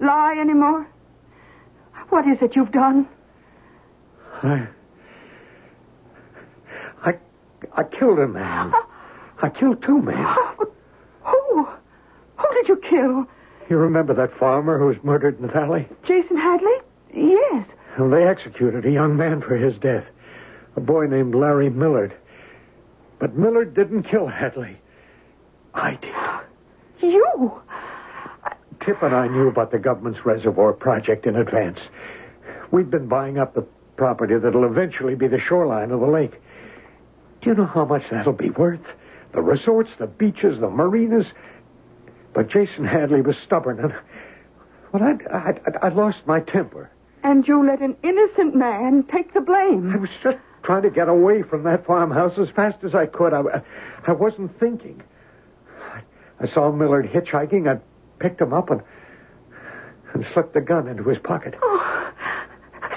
lie 0.00 0.36
anymore. 0.38 0.86
What 2.10 2.26
is 2.26 2.38
it 2.42 2.56
you've 2.56 2.72
done? 2.72 3.08
I, 4.42 4.66
I, 7.04 7.14
I 7.76 7.82
killed 7.84 8.18
a 8.18 8.26
man. 8.26 8.72
I 9.42 9.48
killed 9.48 9.82
two 9.82 10.00
men. 10.02 10.16
Who? 11.24 11.68
Who 12.36 12.54
did 12.54 12.68
you 12.68 12.76
kill? 12.88 13.26
You 13.68 13.76
remember 13.76 14.14
that 14.14 14.36
farmer 14.38 14.78
who 14.78 14.86
was 14.86 14.96
murdered 15.04 15.36
in 15.36 15.46
the 15.46 15.52
valley? 15.52 15.86
Jason 16.04 16.36
Hadley? 16.36 16.74
Yes. 17.14 17.66
Well, 17.98 18.10
they 18.10 18.24
executed 18.24 18.84
a 18.86 18.90
young 18.90 19.16
man 19.16 19.40
for 19.42 19.56
his 19.56 19.76
death, 19.78 20.04
a 20.76 20.80
boy 20.80 21.06
named 21.06 21.34
Larry 21.34 21.70
Millard. 21.70 22.12
But 23.18 23.36
Millard 23.36 23.74
didn't 23.74 24.04
kill 24.04 24.26
Hadley. 24.26 24.78
I 25.74 25.98
did. 26.00 27.10
You? 27.10 27.60
Tip 28.84 29.02
and 29.02 29.14
I 29.14 29.28
knew 29.28 29.48
about 29.48 29.72
the 29.72 29.78
government's 29.78 30.24
reservoir 30.24 30.72
project 30.72 31.26
in 31.26 31.36
advance. 31.36 31.78
We've 32.70 32.90
been 32.90 33.08
buying 33.08 33.38
up 33.38 33.54
the 33.54 33.66
property 33.96 34.38
that'll 34.38 34.64
eventually 34.64 35.14
be 35.14 35.28
the 35.28 35.38
shoreline 35.38 35.90
of 35.90 36.00
the 36.00 36.06
lake. 36.06 36.32
Do 37.42 37.50
you 37.50 37.54
know 37.56 37.66
how 37.66 37.84
much 37.84 38.02
that'll 38.10 38.32
be 38.32 38.50
worth? 38.50 38.80
The 39.32 39.42
resorts, 39.42 39.90
the 39.98 40.06
beaches, 40.06 40.60
the 40.60 40.70
marinas. 40.70 41.26
But 42.34 42.50
Jason 42.50 42.84
Hadley 42.84 43.20
was 43.22 43.36
stubborn, 43.44 43.80
and 43.80 43.94
well, 44.92 45.02
I, 45.02 45.36
I, 45.36 45.86
I 45.86 45.88
lost 45.88 46.18
my 46.26 46.40
temper. 46.40 46.90
And 47.22 47.46
you 47.46 47.66
let 47.66 47.80
an 47.80 47.96
innocent 48.02 48.54
man 48.54 49.04
take 49.12 49.34
the 49.34 49.40
blame. 49.40 49.92
I 49.92 49.96
was 49.98 50.10
just 50.22 50.38
trying 50.62 50.82
to 50.82 50.90
get 50.90 51.08
away 51.08 51.42
from 51.42 51.64
that 51.64 51.86
farmhouse 51.86 52.38
as 52.38 52.48
fast 52.54 52.82
as 52.84 52.94
I 52.94 53.06
could. 53.06 53.32
I, 53.32 53.42
I 54.06 54.12
wasn't 54.12 54.58
thinking. 54.58 55.02
I, 56.40 56.52
saw 56.52 56.72
Millard 56.72 57.06
hitchhiking. 57.06 57.68
I 57.68 57.80
picked 58.18 58.40
him 58.40 58.52
up, 58.52 58.70
and 58.70 58.82
and 60.12 60.26
slipped 60.32 60.54
the 60.54 60.60
gun 60.60 60.88
into 60.88 61.04
his 61.04 61.18
pocket. 61.18 61.54
Oh, 61.62 62.12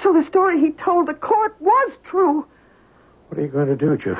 so 0.02 0.14
the 0.14 0.26
story 0.28 0.60
he 0.60 0.72
told 0.72 1.08
the 1.08 1.14
court 1.14 1.56
was 1.60 1.92
true. 2.10 2.46
What 3.28 3.38
are 3.38 3.42
you 3.42 3.48
going 3.48 3.68
to 3.68 3.76
do, 3.76 3.98
Judith? 3.98 4.18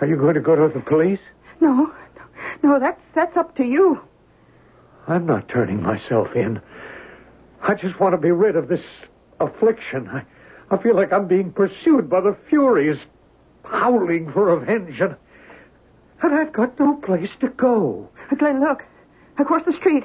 Are 0.00 0.06
you 0.06 0.16
going 0.16 0.34
to 0.34 0.40
go 0.40 0.56
to 0.56 0.72
the 0.72 0.80
police? 0.80 1.20
No, 1.60 1.92
no, 2.62 2.78
that's 2.80 3.00
that's 3.14 3.36
up 3.36 3.56
to 3.56 3.64
you. 3.64 4.00
I'm 5.06 5.26
not 5.26 5.48
turning 5.48 5.82
myself 5.82 6.28
in. 6.34 6.60
I 7.62 7.74
just 7.74 8.00
want 8.00 8.14
to 8.14 8.18
be 8.18 8.30
rid 8.30 8.56
of 8.56 8.68
this 8.68 8.84
affliction. 9.40 10.08
I, 10.08 10.22
I 10.70 10.82
feel 10.82 10.96
like 10.96 11.12
I'm 11.12 11.28
being 11.28 11.52
pursued 11.52 12.08
by 12.08 12.20
the 12.20 12.36
Furies, 12.48 12.98
howling 13.64 14.32
for 14.32 14.56
revenge, 14.56 15.00
and, 15.00 15.16
and 16.22 16.34
I've 16.34 16.52
got 16.52 16.78
no 16.78 16.96
place 16.96 17.30
to 17.40 17.48
go. 17.48 18.08
Glenn, 18.38 18.60
look, 18.60 18.82
across 19.38 19.64
the 19.66 19.72
street. 19.72 20.04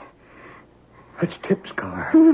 That's 1.22 1.34
Tip's 1.48 1.72
car. 1.76 2.10
Hmm. 2.12 2.32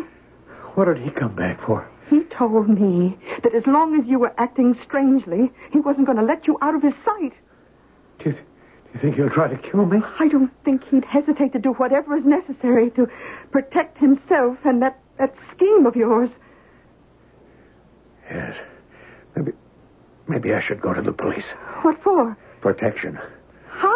What 0.76 0.86
did 0.86 0.98
he 0.98 1.12
come 1.12 1.36
back 1.36 1.66
for? 1.66 1.88
He 2.10 2.22
told 2.38 2.68
me 2.70 3.18
that 3.44 3.56
as 3.56 3.66
long 3.68 4.00
as 4.00 4.08
you 4.08 4.20
were 4.20 4.34
acting 4.38 4.76
strangely, 4.84 5.52
he 5.72 5.80
wasn't 5.80 6.06
going 6.06 6.18
to 6.18 6.24
let 6.24 6.48
you 6.48 6.58
out 6.62 6.76
of 6.76 6.82
his 6.84 6.94
sight. 7.06 7.34
Do 8.20 8.30
you, 8.30 8.32
do 8.34 8.40
you 8.94 9.00
think 9.00 9.16
he'll 9.16 9.30
try 9.30 9.48
to 9.48 9.58
kill 9.58 9.86
me? 9.86 10.00
I 10.20 10.28
don't 10.28 10.52
think 10.66 10.84
he'd 10.90 11.06
hesitate 11.06 11.54
to 11.54 11.60
do 11.60 11.74
whatever 11.74 12.18
is 12.18 12.26
necessary 12.26 12.90
to 12.92 13.08
protect 13.52 13.98
himself 13.98 14.58
and 14.66 14.82
that, 14.82 15.00
that 15.18 15.34
scheme 15.56 15.86
of 15.86 15.96
yours. 15.96 16.30
Yes. 18.30 18.56
Maybe, 19.36 19.52
maybe 20.28 20.54
I 20.54 20.62
should 20.62 20.82
go 20.82 20.94
to 20.94 21.02
the 21.02 21.14
police. 21.14 21.46
What 21.84 22.02
for? 22.04 22.38
Protection. 22.62 23.18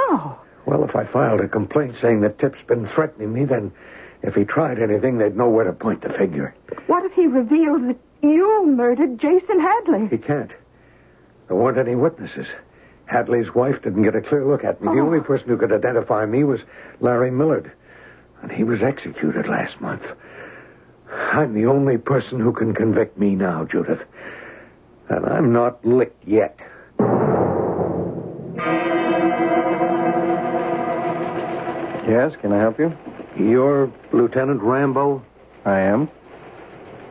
How? 0.09 0.39
Well, 0.65 0.83
if 0.83 0.95
I 0.95 1.05
filed 1.05 1.41
a 1.41 1.47
complaint 1.47 1.95
saying 2.01 2.21
that 2.21 2.39
Tip's 2.39 2.59
been 2.67 2.87
threatening 2.93 3.33
me, 3.33 3.45
then 3.45 3.71
if 4.23 4.35
he 4.35 4.43
tried 4.43 4.79
anything, 4.81 5.17
they'd 5.17 5.35
know 5.37 5.49
where 5.49 5.63
to 5.65 5.73
point 5.73 6.01
the 6.01 6.09
finger. 6.09 6.53
What 6.87 7.05
if 7.05 7.13
he 7.13 7.27
reveals 7.27 7.81
that 7.87 7.97
you 8.21 8.65
murdered 8.67 9.19
Jason 9.19 9.59
Hadley? 9.59 10.07
He 10.09 10.17
can't. 10.17 10.51
There 11.47 11.55
weren't 11.55 11.77
any 11.77 11.95
witnesses. 11.95 12.47
Hadley's 13.05 13.53
wife 13.55 13.81
didn't 13.83 14.03
get 14.03 14.15
a 14.15 14.21
clear 14.21 14.45
look 14.45 14.65
at 14.65 14.81
me. 14.81 14.87
The 14.93 14.99
Oh. 14.99 15.05
only 15.05 15.21
person 15.21 15.47
who 15.47 15.55
could 15.57 15.71
identify 15.71 16.25
me 16.25 16.43
was 16.43 16.59
Larry 16.99 17.31
Millard. 17.31 17.71
And 18.41 18.51
he 18.51 18.63
was 18.65 18.83
executed 18.83 19.47
last 19.47 19.79
month. 19.79 20.03
I'm 21.31 21.53
the 21.53 21.65
only 21.67 21.97
person 21.97 22.39
who 22.39 22.51
can 22.51 22.73
convict 22.73 23.17
me 23.17 23.35
now, 23.35 23.63
Judith. 23.63 24.01
And 25.07 25.25
I'm 25.25 25.53
not 25.53 25.83
licked 25.85 26.27
yet. 26.27 26.59
Yes, 32.07 32.31
can 32.41 32.53
I 32.53 32.59
help 32.59 32.79
you? 32.79 32.93
You're 33.37 33.91
Lieutenant 34.13 34.61
Rambo? 34.61 35.23
I 35.65 35.79
am. 35.79 36.09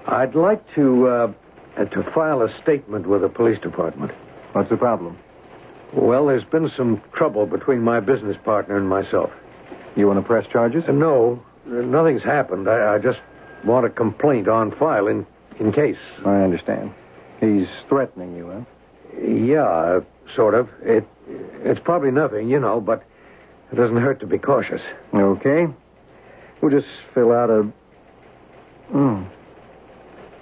I'd 0.07 0.35
like 0.35 0.63
to, 0.75 1.07
uh, 1.07 1.33
to 1.85 2.11
file 2.15 2.43
a 2.43 2.63
statement 2.63 3.07
with 3.07 3.21
the 3.23 3.29
police 3.29 3.59
department. 3.61 4.13
What's 4.53 4.71
the 4.71 4.77
problem? 4.77 5.19
Well, 5.93 6.27
there's 6.27 6.45
been 6.45 6.71
some 6.77 7.03
trouble 7.13 7.47
between 7.47 7.81
my 7.81 8.01
business 8.01 8.37
partner 8.45 8.79
and 8.79 8.89
myself. 8.89 9.31
You 9.97 10.07
want 10.07 10.19
to 10.19 10.27
press 10.27 10.47
charges? 10.51 10.85
Uh, 10.89 10.93
no, 10.93 11.43
nothing's 11.67 12.23
happened. 12.23 12.69
I, 12.69 12.95
I 12.95 12.99
just 12.99 13.19
want 13.65 13.85
a 13.85 13.91
complaint 13.91 14.49
on 14.49 14.75
file 14.79 15.09
in, 15.09 15.27
in 15.61 15.73
case. 15.73 15.99
I 16.25 16.37
understand. 16.37 16.93
He's 17.41 17.67
threatening 17.89 18.35
you, 18.35 18.51
huh? 18.51 19.21
Yeah, 19.21 20.01
sort 20.35 20.55
of. 20.55 20.69
It, 20.83 21.07
it's 21.29 21.81
probably 21.85 22.11
nothing, 22.11 22.49
you 22.49 22.61
know, 22.61 22.81
but 22.81 23.03
it 23.73 23.77
doesn't 23.77 23.97
hurt 23.97 24.21
to 24.21 24.27
be 24.27 24.39
cautious. 24.39 24.81
Okay. 25.15 25.67
We'll 26.61 26.71
just 26.71 26.87
fill 27.15 27.33
out 27.33 27.51
a. 27.51 27.71
Hmm. 28.91 29.25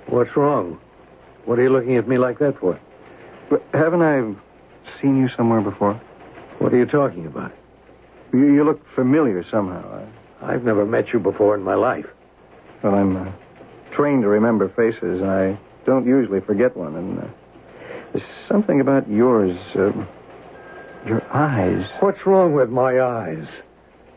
What's 0.06 0.36
wrong? 0.36 0.78
What 1.44 1.58
are 1.58 1.62
you 1.62 1.70
looking 1.70 1.96
at 1.96 2.06
me 2.06 2.18
like 2.18 2.38
that 2.38 2.58
for? 2.60 2.78
But 3.50 3.62
haven't 3.72 4.02
I 4.02 4.34
seen 5.00 5.16
you 5.16 5.28
somewhere 5.36 5.60
before? 5.60 6.00
What 6.58 6.72
are 6.72 6.78
you 6.78 6.86
talking 6.86 7.26
about? 7.26 7.52
You, 8.32 8.52
you 8.52 8.64
look 8.64 8.80
familiar 8.94 9.44
somehow. 9.50 10.06
I've 10.42 10.64
never 10.64 10.84
met 10.84 11.12
you 11.12 11.18
before 11.18 11.54
in 11.54 11.62
my 11.62 11.74
life. 11.74 12.06
Well, 12.82 12.94
I'm 12.94 13.16
uh, 13.16 13.32
trained 13.94 14.22
to 14.22 14.28
remember 14.28 14.68
faces, 14.70 15.20
and 15.20 15.30
I 15.30 15.58
don't 15.86 16.06
usually 16.06 16.40
forget 16.40 16.76
one. 16.76 16.96
And 16.96 17.18
uh, 17.18 17.26
there's 18.12 18.26
something 18.48 18.80
about 18.80 19.08
yours, 19.08 19.56
uh, 19.74 19.92
your 21.06 21.22
eyes. 21.34 21.86
What's 22.00 22.24
wrong 22.26 22.54
with 22.54 22.70
my 22.70 23.00
eyes? 23.00 23.46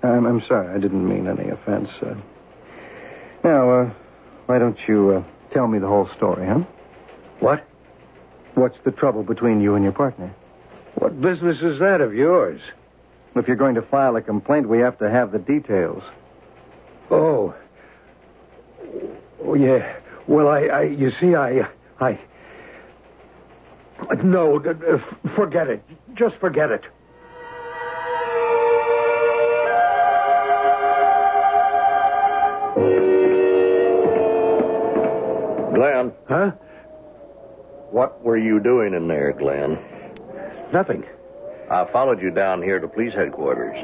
I'm, 0.03 0.25
I'm 0.25 0.41
sorry, 0.47 0.73
I 0.73 0.79
didn't 0.79 1.07
mean 1.07 1.27
any 1.27 1.49
offense. 1.49 1.89
Uh, 2.01 2.15
now, 3.43 3.81
uh, 3.81 3.93
why 4.45 4.59
don't 4.59 4.77
you 4.87 5.11
uh, 5.11 5.53
tell 5.53 5.67
me 5.67 5.79
the 5.79 5.87
whole 5.87 6.09
story, 6.15 6.47
huh? 6.47 6.59
What? 7.39 7.67
What's 8.55 8.77
the 8.85 8.91
trouble 8.91 9.23
between 9.23 9.61
you 9.61 9.75
and 9.75 9.83
your 9.83 9.93
partner? 9.93 10.33
What 10.95 11.21
business 11.21 11.57
is 11.61 11.79
that 11.79 12.01
of 12.01 12.13
yours? 12.13 12.59
If 13.35 13.47
you're 13.47 13.55
going 13.55 13.75
to 13.75 13.83
file 13.83 14.15
a 14.15 14.21
complaint, 14.21 14.67
we 14.67 14.79
have 14.79 14.97
to 14.99 15.09
have 15.09 15.31
the 15.31 15.37
details. 15.37 16.01
Oh. 17.11 17.53
Oh, 19.43 19.53
yeah. 19.53 19.97
Well, 20.27 20.47
I, 20.47 20.61
I 20.61 20.81
you 20.83 21.11
see, 21.21 21.35
I, 21.35 21.69
I. 21.99 22.19
No, 24.23 24.59
d- 24.59 24.69
f- 24.69 25.31
forget 25.35 25.67
it. 25.69 25.83
Just 26.15 26.35
forget 26.37 26.71
it. 26.71 26.81
Glenn, 35.73 36.11
Huh? 36.27 36.51
what 37.91 38.23
were 38.23 38.37
you 38.37 38.59
doing 38.59 38.93
in 38.95 39.07
there, 39.07 39.31
Glenn? 39.33 39.77
Nothing. 40.73 41.03
I 41.69 41.85
followed 41.91 42.21
you 42.21 42.31
down 42.31 42.61
here 42.63 42.79
to 42.79 42.87
police 42.87 43.13
headquarters. 43.13 43.77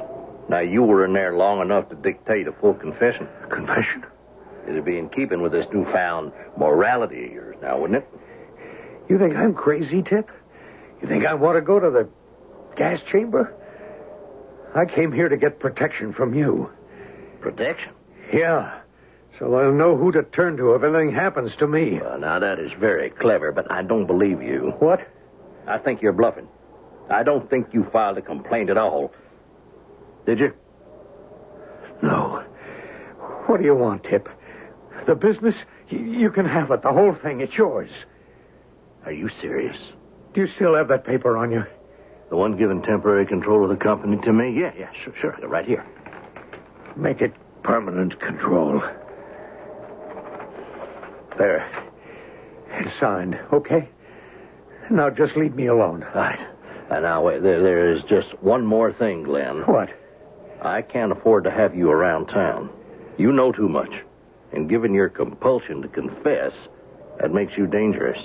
Now, 0.50 0.60
you 0.60 0.82
were 0.84 1.06
in 1.06 1.14
there 1.14 1.36
long 1.36 1.62
enough 1.62 1.90
to 1.90 1.96
dictate 1.96 2.48
a 2.48 2.52
full 2.54 2.74
confession. 2.74 3.28
Confession? 3.50 4.04
It'd 4.68 4.86
be 4.86 4.98
in 4.98 5.10
keeping 5.10 5.42
with 5.42 5.52
this 5.52 5.68
newfound 5.74 6.32
morality 6.58 7.26
of 7.26 7.32
yours 7.32 7.56
now, 7.62 7.80
wouldn't 7.80 7.98
it? 8.04 8.10
You 9.10 9.18
think 9.20 9.36
I'm 9.36 9.54
crazy, 9.54 10.02
Tip? 10.02 10.30
You 11.02 11.08
think 11.08 11.26
I 11.26 11.34
want 11.34 11.58
to 11.58 11.62
go 11.62 11.80
to 11.80 11.90
the 11.90 12.10
gas 12.78 13.00
chamber? 13.12 13.54
I 14.76 14.86
came 14.86 15.12
here 15.12 15.30
to 15.30 15.38
get 15.38 15.60
protection 15.60 16.14
from 16.14 16.34
you. 16.34 16.70
Protection? 17.42 17.94
Yeah. 18.34 18.80
So 19.38 19.54
I'll 19.56 19.74
know 19.74 19.98
who 19.98 20.12
to 20.14 20.24
turn 20.24 20.58
to 20.58 20.74
if 20.76 20.84
anything 20.84 21.14
happens 21.14 21.52
to 21.60 21.68
me. 21.68 22.00
Well, 22.02 22.20
now, 22.20 22.40
that 22.40 22.60
is 22.60 22.72
very 22.80 23.10
clever, 23.10 23.52
but 23.52 23.72
I 23.72 23.84
don't 23.84 24.08
believe 24.08 24.42
you. 24.42 24.74
What? 24.80 25.00
I 25.68 25.78
think 25.78 26.02
you're 26.02 26.14
bluffing. 26.14 26.48
I 27.10 27.24
don't 27.24 27.50
think 27.50 27.68
you 27.74 27.86
filed 27.92 28.18
a 28.18 28.22
complaint 28.22 28.70
at 28.70 28.78
all. 28.78 29.12
Did 30.26 30.40
you? 30.40 30.54
No. 32.02 32.44
What 33.48 33.58
do 33.60 33.66
you 33.66 33.76
want, 33.76 34.04
Tip? 34.04 34.30
The 35.08 35.16
business? 35.16 35.56
You 35.90 36.32
can 36.32 36.46
have 36.46 36.72
it. 36.72 36.82
The 36.82 36.92
whole 36.92 37.16
thing. 37.22 37.42
It's 37.42 37.54
yours. 37.56 37.90
Are 39.06 39.12
you 39.12 39.30
serious? 39.42 39.78
Do 40.34 40.42
you 40.42 40.48
still 40.56 40.76
have 40.76 40.88
that 40.88 41.06
paper 41.06 41.38
on 41.38 41.52
you? 41.52 41.64
The 42.30 42.36
one 42.36 42.58
giving 42.58 42.82
temporary 42.82 43.26
control 43.26 43.64
of 43.64 43.70
the 43.70 43.84
company 43.84 44.18
to 44.24 44.34
me? 44.34 44.56
Yeah, 44.60 44.72
yeah, 44.78 44.90
sure, 45.04 45.14
sure. 45.20 45.34
I 45.36 45.42
got 45.42 45.44
it 45.44 45.50
Right 45.50 45.66
here. 45.66 45.86
Make 46.96 47.22
it 47.22 47.34
permanent 47.64 48.20
control. 48.20 48.82
There. 51.38 51.70
It's 52.70 53.00
signed, 53.00 53.38
okay? 53.52 53.90
Now 54.90 55.10
just 55.10 55.36
leave 55.36 55.56
me 55.56 55.68
alone. 55.68 56.04
All 56.04 56.22
right. 56.22 56.40
And 56.92 57.04
now, 57.04 57.22
wait, 57.24 57.42
there, 57.42 57.62
there 57.62 57.94
is 57.94 58.04
just 58.10 58.28
one 58.42 58.66
more 58.66 58.92
thing, 58.94 59.24
Glenn. 59.24 59.62
What? 59.62 59.90
I 60.62 60.82
can't 60.82 61.12
afford 61.12 61.44
to 61.46 61.52
have 61.52 61.76
you 61.76 61.90
around 61.90 62.28
town. 62.28 62.70
You 63.18 63.32
know 63.32 63.52
too 63.52 63.70
much. 63.70 63.92
And 64.52 64.70
given 64.70 64.94
your 64.94 65.10
compulsion 65.10 65.82
to 65.82 65.88
confess, 65.88 66.54
that 67.20 67.34
makes 67.34 67.54
you 67.58 67.68
dangerous. 67.68 68.20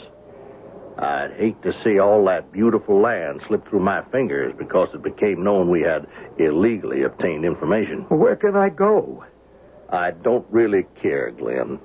I'd 0.99 1.35
hate 1.39 1.63
to 1.63 1.73
see 1.85 2.01
all 2.01 2.25
that 2.25 2.51
beautiful 2.51 3.01
land 3.01 3.43
slip 3.47 3.69
through 3.69 3.81
my 3.81 4.03
fingers 4.11 4.53
because 4.59 4.89
it 4.95 5.03
became 5.03 5.45
known 5.45 5.71
we 5.71 5.83
had 5.83 6.07
illegally 6.39 7.03
obtained 7.03 7.45
information. 7.45 8.01
Where 8.09 8.35
can 8.35 8.57
I 8.57 8.69
go? 8.69 9.25
I 9.91 10.11
don't 10.11 10.47
really 10.51 10.87
care, 11.01 11.31
Glenn. 11.31 11.79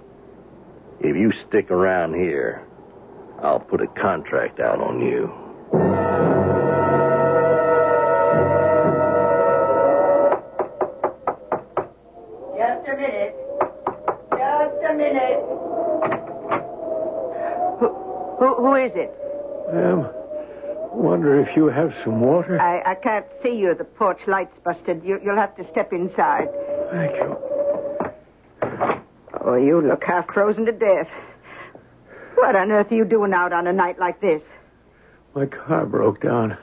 If 1.00 1.16
you 1.16 1.32
stick 1.48 1.70
around 1.70 2.16
here, 2.16 2.68
I'll 3.42 3.60
put 3.60 3.82
a 3.82 3.88
contract 3.88 4.60
out 4.60 4.82
on 4.82 5.00
you. 5.02 5.32
Um, 19.74 20.10
wonder 20.94 21.40
if 21.40 21.56
you 21.56 21.66
have 21.68 21.94
some 22.04 22.22
water? 22.22 22.60
I, 22.62 22.92
I 22.92 22.96
can't 22.96 23.26
see 23.42 23.56
you. 23.56 23.74
The 23.74 23.84
porch 23.84 24.20
light's 24.28 24.56
busted. 24.64 25.04
You, 25.04 25.20
you'll 25.24 25.36
have 25.36 25.56
to 25.58 25.70
step 25.72 25.92
inside. 25.92 26.48
Thank 26.92 27.16
you. 27.16 27.38
Oh, 29.46 29.56
you 29.56 29.82
look 29.82 30.04
half 30.04 30.28
frozen 30.34 30.66
to 30.68 30.72
death. 30.72 31.08
What 32.36 32.56
on 32.56 32.72
earth 32.72 32.92
are 32.92 32.96
you 32.96 33.06
doing 33.06 33.34
out 33.34 33.52
on 33.52 33.68
a 33.68 33.74
night 33.74 33.98
like 34.00 34.22
this? 34.22 34.42
My 35.36 35.48
car 35.48 35.86
broke 35.86 36.22
down. 36.22 36.58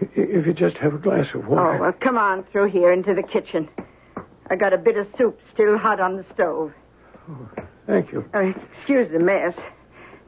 If 0.00 0.46
you 0.46 0.54
just 0.54 0.76
have 0.78 0.94
a 0.94 0.98
glass 0.98 1.26
of 1.34 1.46
water. 1.46 1.74
Oh, 1.76 1.80
well, 1.80 1.92
come 1.92 2.16
on 2.16 2.44
through 2.52 2.70
here 2.70 2.92
into 2.92 3.12
the 3.14 3.22
kitchen. 3.22 3.68
I 4.48 4.56
got 4.56 4.72
a 4.72 4.78
bit 4.78 4.96
of 4.96 5.06
soup 5.18 5.38
still 5.52 5.76
hot 5.76 6.00
on 6.00 6.16
the 6.16 6.24
stove. 6.32 6.72
Oh, 7.28 7.48
Thank 7.86 8.12
you. 8.12 8.24
Uh, 8.32 8.52
excuse 8.78 9.10
the 9.12 9.18
mess. 9.18 9.54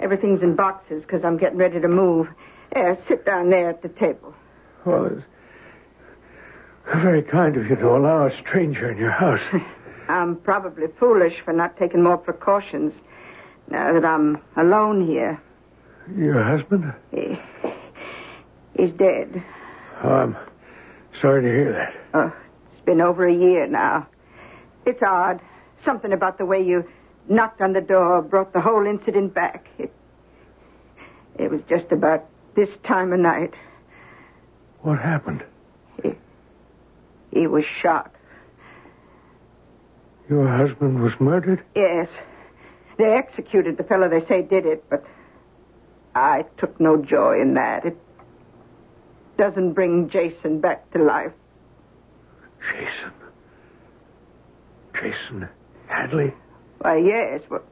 Everything's 0.03 0.43
in 0.43 0.57
boxes 0.57 1.03
because 1.03 1.25
I'm 1.25 1.37
getting 1.37 1.59
ready 1.59 1.81
to 1.81 1.89
move. 1.89 2.27
There, 2.75 2.99
sit 3.07 3.25
down 3.25 3.51
there 3.51 3.71
at 3.71 3.83
the 3.83 3.89
table. 3.89 4.35
Well, 4.85 5.07
it's 5.07 5.25
very 6.87 7.23
kind 7.23 7.57
of 7.57 7.67
you 7.67 7.77
to 7.77 7.89
allow 7.89 8.27
a 8.27 8.37
stranger 8.41 8.91
in 8.91 8.99
your 8.99 9.13
house. 9.13 9.41
I'm 10.09 10.37
probably 10.37 10.89
foolish 10.99 11.35
for 11.45 11.53
not 11.53 11.79
taking 11.79 12.03
more 12.03 12.19
precautions 12.19 12.93
now 13.71 13.93
that 13.93 14.05
I'm 14.05 14.43
alone 14.57 15.07
here. 15.07 15.41
Your 16.17 16.43
husband? 16.43 16.93
He, 17.13 17.39
he's 18.77 18.91
dead. 18.91 19.43
Oh, 20.03 20.09
I'm 20.09 20.37
sorry 21.21 21.43
to 21.43 21.49
hear 21.49 21.73
that. 21.73 21.95
Oh, 22.15 22.37
it's 22.73 22.85
been 22.85 23.01
over 23.01 23.27
a 23.27 23.33
year 23.33 23.69
now. 23.69 24.09
It's 24.85 25.03
odd. 25.03 25.41
Something 25.85 26.13
about 26.13 26.39
the 26.39 26.45
way 26.45 26.61
you 26.61 26.85
knocked 27.29 27.61
on 27.61 27.73
the 27.73 27.81
door 27.81 28.23
brought 28.23 28.53
the 28.53 28.61
whole 28.61 28.87
incident 28.87 29.35
back. 29.35 29.67
It, 29.79 29.93
it 31.39 31.51
was 31.51 31.61
just 31.69 31.91
about 31.93 32.25
this 32.55 32.69
time 32.85 33.13
of 33.13 33.21
night. 33.21 33.55
What 34.81 34.99
happened? 34.99 35.45
He 37.33 37.47
was 37.47 37.65
shot. 37.81 38.15
Your 40.29 40.47
husband 40.47 41.03
was 41.03 41.13
murdered? 41.19 41.65
Yes. 41.75 42.09
They 42.99 43.15
executed 43.15 43.79
the 43.79 43.85
fellow 43.85 44.09
they 44.09 44.25
say 44.27 44.43
did 44.43 44.67
it, 44.67 44.85
but 44.91 45.05
I 46.15 46.45
took 46.59 46.79
no 46.79 47.03
joy 47.03 47.41
in 47.41 47.55
that. 47.55 47.87
It 47.87 47.97
doesn't 49.39 49.73
bring 49.73 50.11
Jason 50.11 50.61
back 50.61 50.91
to 50.93 51.03
life. 51.03 51.33
Jason. 52.71 53.13
Jason 54.95 55.49
Hadley? 55.87 56.35
Why, 56.83 56.97
yes. 56.99 57.41
What, 57.49 57.65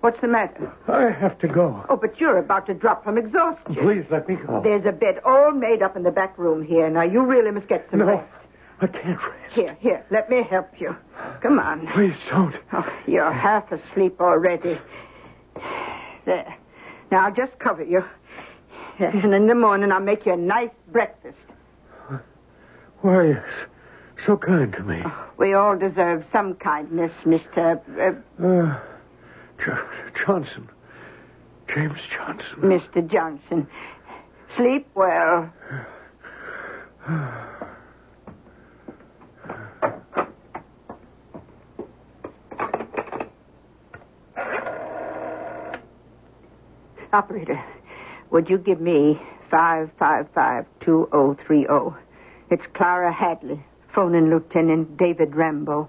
what's 0.00 0.20
the 0.20 0.28
matter? 0.28 0.72
I 0.88 1.10
have 1.10 1.38
to 1.40 1.48
go. 1.48 1.84
Oh, 1.88 1.96
but 1.96 2.18
you're 2.20 2.38
about 2.38 2.66
to 2.66 2.74
drop 2.74 3.04
from 3.04 3.18
exhaustion. 3.18 3.74
Please 3.76 4.04
let 4.10 4.28
me 4.28 4.36
go. 4.36 4.56
Oh, 4.56 4.62
there's 4.62 4.84
a 4.86 4.92
bed 4.92 5.20
all 5.24 5.52
made 5.52 5.82
up 5.82 5.96
in 5.96 6.02
the 6.02 6.10
back 6.10 6.36
room 6.38 6.64
here. 6.64 6.88
Now, 6.90 7.02
you 7.02 7.22
really 7.24 7.50
must 7.50 7.68
get 7.68 7.86
some 7.90 8.00
No. 8.00 8.06
rest. 8.06 8.28
I 8.80 8.86
can't 8.88 9.18
rest. 9.18 9.54
Here, 9.54 9.76
here, 9.80 10.04
let 10.10 10.28
me 10.28 10.42
help 10.50 10.68
you. 10.78 10.94
Come 11.42 11.58
on. 11.58 11.86
Please 11.94 12.14
don't. 12.30 12.54
Oh, 12.72 12.84
you're 13.06 13.32
half 13.32 13.70
asleep 13.72 14.20
already. 14.20 14.78
There. 16.26 16.54
Now, 17.10 17.26
I'll 17.26 17.34
just 17.34 17.58
cover 17.58 17.82
you. 17.84 18.02
And 18.98 19.34
in 19.34 19.46
the 19.46 19.54
morning, 19.54 19.92
I'll 19.92 20.00
make 20.00 20.26
you 20.26 20.32
a 20.32 20.36
nice 20.36 20.70
breakfast. 20.90 21.36
Why 23.02 23.14
are 23.14 23.26
you 23.26 23.34
s- 23.36 23.68
so 24.24 24.36
kind 24.36 24.72
to 24.72 24.82
me? 24.82 25.02
We 25.38 25.54
all 25.54 25.76
deserve 25.76 26.24
some 26.32 26.54
kindness, 26.54 27.12
Mr. 27.24 27.80
Uh, 27.98 28.44
Uh, 28.46 28.78
Jo- 29.64 29.88
Johnson. 30.24 30.68
James 31.74 31.98
Johnson. 32.16 32.60
Mr. 32.62 33.06
Johnson. 33.10 33.66
Sleep 34.56 34.86
well. 34.94 35.52
Operator, 47.12 47.62
would 48.30 48.48
you 48.48 48.58
give 48.58 48.80
me 48.80 49.20
555-2030? 49.52 51.96
It's 52.50 52.62
Clara 52.74 53.12
Hadley, 53.12 53.64
phoning 53.96 54.28
Lieutenant 54.28 54.98
David 54.98 55.34
Rambo. 55.34 55.88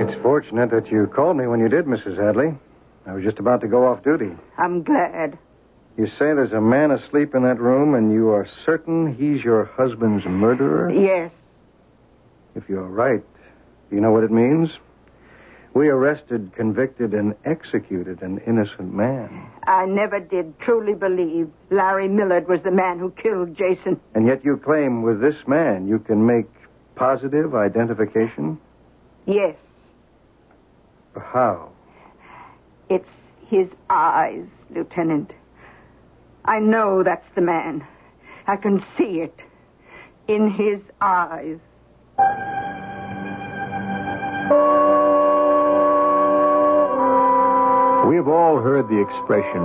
It's 0.00 0.22
fortunate 0.22 0.72
that 0.72 0.88
you 0.90 1.06
called 1.14 1.36
me 1.36 1.46
when 1.46 1.60
you 1.60 1.68
did, 1.68 1.84
Mrs. 1.84 2.18
Hadley. 2.18 2.58
I 3.06 3.12
was 3.12 3.22
just 3.22 3.38
about 3.38 3.60
to 3.60 3.68
go 3.68 3.86
off 3.86 4.02
duty. 4.02 4.32
I'm 4.58 4.82
glad. 4.82 5.38
You 5.96 6.06
say 6.06 6.34
there's 6.34 6.52
a 6.52 6.60
man 6.60 6.90
asleep 6.90 7.36
in 7.36 7.44
that 7.44 7.60
room, 7.60 7.94
and 7.94 8.12
you 8.12 8.30
are 8.30 8.48
certain 8.66 9.14
he's 9.14 9.44
your 9.44 9.66
husband's 9.76 10.24
murderer? 10.26 10.90
Yes. 10.90 11.30
If 12.56 12.64
you're 12.68 12.82
right, 12.82 13.22
do 13.88 13.96
you 13.96 14.02
know 14.02 14.10
what 14.10 14.24
it 14.24 14.32
means? 14.32 14.70
We 15.74 15.88
arrested, 15.88 16.50
convicted, 16.56 17.14
and 17.14 17.34
executed 17.44 18.22
an 18.22 18.40
innocent 18.46 18.92
man. 18.92 19.46
I 19.64 19.86
never 19.86 20.18
did 20.18 20.58
truly 20.60 20.94
believe 20.94 21.50
Larry 21.70 22.08
Millard 22.08 22.48
was 22.48 22.60
the 22.62 22.70
man 22.70 22.98
who 22.98 23.10
killed 23.12 23.56
Jason. 23.56 24.00
And 24.14 24.26
yet 24.26 24.44
you 24.44 24.56
claim 24.56 25.02
with 25.02 25.20
this 25.20 25.36
man 25.46 25.86
you 25.86 25.98
can 26.00 26.26
make 26.26 26.46
positive 26.96 27.54
identification? 27.54 28.58
Yes, 29.26 29.54
How? 31.14 31.70
it's 32.88 33.08
his 33.48 33.68
eyes, 33.90 34.44
Lieutenant. 34.70 35.32
I 36.44 36.58
know 36.58 37.02
that's 37.02 37.26
the 37.34 37.40
man. 37.42 37.86
I 38.46 38.56
can 38.56 38.82
see 38.96 39.20
it 39.20 39.34
in 40.26 40.50
his 40.50 40.80
eyes. 41.00 41.58
Have 48.18 48.26
all 48.26 48.58
heard 48.58 48.88
the 48.90 48.98
expression, 48.98 49.62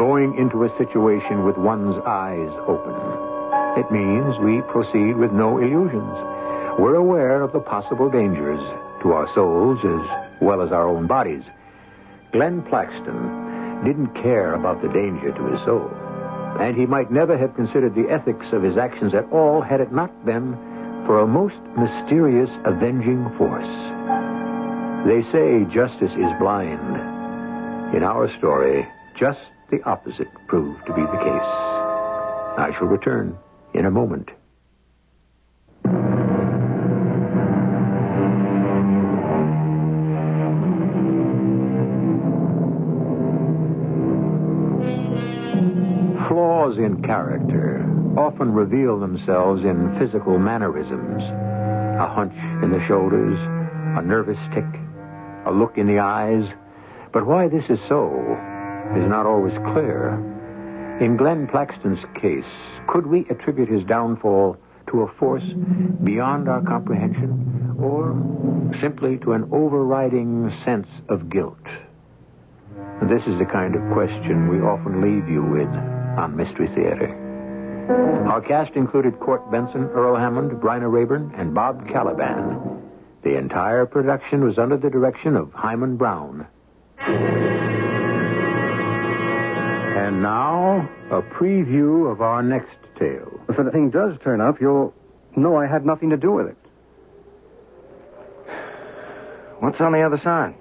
going 0.00 0.32
into 0.40 0.64
a 0.64 0.72
situation 0.80 1.44
with 1.44 1.58
one's 1.58 2.00
eyes 2.08 2.48
open. 2.64 2.96
It 3.76 3.92
means 3.92 4.40
we 4.40 4.64
proceed 4.72 5.20
with 5.20 5.32
no 5.32 5.58
illusions. 5.60 6.16
We're 6.80 6.96
aware 6.96 7.42
of 7.42 7.52
the 7.52 7.60
possible 7.60 8.08
dangers 8.08 8.58
to 9.02 9.12
our 9.12 9.28
souls 9.34 9.78
as 9.84 10.40
well 10.40 10.62
as 10.62 10.72
our 10.72 10.88
own 10.88 11.06
bodies. 11.06 11.44
Glenn 12.32 12.62
Plaxton 12.72 13.84
didn't 13.84 14.16
care 14.22 14.54
about 14.54 14.80
the 14.80 14.88
danger 14.88 15.30
to 15.36 15.44
his 15.52 15.60
soul. 15.66 15.92
And 16.64 16.74
he 16.74 16.86
might 16.86 17.12
never 17.12 17.36
have 17.36 17.54
considered 17.54 17.94
the 17.94 18.08
ethics 18.08 18.46
of 18.52 18.62
his 18.62 18.78
actions 18.78 19.12
at 19.12 19.30
all 19.30 19.60
had 19.60 19.82
it 19.82 19.92
not 19.92 20.24
been 20.24 20.56
for 21.04 21.20
a 21.20 21.26
most 21.26 21.60
mysterious 21.76 22.50
avenging 22.64 23.28
force. 23.36 23.76
They 25.04 25.20
say 25.36 25.68
justice 25.68 26.16
is 26.16 26.32
blind. 26.40 27.13
In 27.94 28.02
our 28.02 28.28
story, 28.38 28.84
just 29.16 29.38
the 29.70 29.80
opposite 29.84 30.26
proved 30.48 30.84
to 30.86 30.92
be 30.94 31.00
the 31.00 31.18
case. 31.18 31.50
I 32.58 32.70
shall 32.76 32.88
return 32.88 33.38
in 33.72 33.86
a 33.86 33.90
moment. 33.90 34.30
Flaws 46.28 46.76
in 46.78 47.00
character 47.04 47.86
often 48.18 48.52
reveal 48.52 48.98
themselves 48.98 49.62
in 49.62 49.96
physical 50.00 50.36
mannerisms. 50.40 51.22
A 51.22 52.12
hunch 52.12 52.34
in 52.64 52.72
the 52.72 52.84
shoulders, 52.88 53.38
a 53.96 54.02
nervous 54.02 54.38
tic, 54.52 54.66
a 55.46 55.52
look 55.52 55.78
in 55.78 55.86
the 55.86 56.00
eyes. 56.00 56.42
But 57.14 57.26
why 57.26 57.46
this 57.46 57.62
is 57.70 57.78
so 57.88 58.10
is 58.96 59.08
not 59.08 59.24
always 59.24 59.54
clear. 59.72 60.18
In 61.00 61.16
Glenn 61.16 61.46
Plaxton's 61.46 62.04
case, 62.20 62.44
could 62.88 63.06
we 63.06 63.24
attribute 63.30 63.68
his 63.68 63.84
downfall 63.84 64.56
to 64.90 65.02
a 65.02 65.12
force 65.14 65.44
beyond 66.02 66.48
our 66.48 66.60
comprehension 66.62 67.76
or 67.80 68.12
simply 68.80 69.18
to 69.18 69.32
an 69.32 69.48
overriding 69.52 70.50
sense 70.64 70.88
of 71.08 71.30
guilt? 71.30 71.64
This 73.08 73.22
is 73.28 73.38
the 73.38 73.46
kind 73.50 73.76
of 73.76 73.92
question 73.92 74.48
we 74.48 74.58
often 74.58 75.00
leave 75.00 75.28
you 75.28 75.44
with 75.44 75.68
on 76.18 76.36
Mystery 76.36 76.66
Theater. 76.74 77.14
Our 78.28 78.40
cast 78.40 78.74
included 78.74 79.20
Court 79.20 79.48
Benson, 79.52 79.84
Earl 79.94 80.16
Hammond, 80.16 80.50
Bryna 80.60 80.90
Raeburn, 80.90 81.32
and 81.38 81.54
Bob 81.54 81.86
Kaliban. 81.86 82.82
The 83.22 83.36
entire 83.36 83.86
production 83.86 84.44
was 84.44 84.58
under 84.58 84.76
the 84.76 84.90
direction 84.90 85.36
of 85.36 85.52
Himan 85.52 85.96
Brown. 85.96 86.48
And 89.96 90.22
now, 90.22 90.88
a 91.10 91.20
preview 91.22 92.10
of 92.10 92.20
our 92.20 92.42
next 92.42 92.76
tale. 92.98 93.40
If 93.48 93.56
the 93.56 93.70
thing 93.70 93.90
does 93.90 94.16
turn 94.22 94.40
up, 94.40 94.60
you'll 94.60 94.94
know 95.36 95.56
I 95.56 95.66
had 95.66 95.84
nothing 95.84 96.10
to 96.10 96.16
do 96.16 96.32
with 96.32 96.46
it. 96.46 96.56
What's 99.60 99.80
on 99.80 99.92
the 99.92 100.02
other 100.02 100.20
side? 100.22 100.54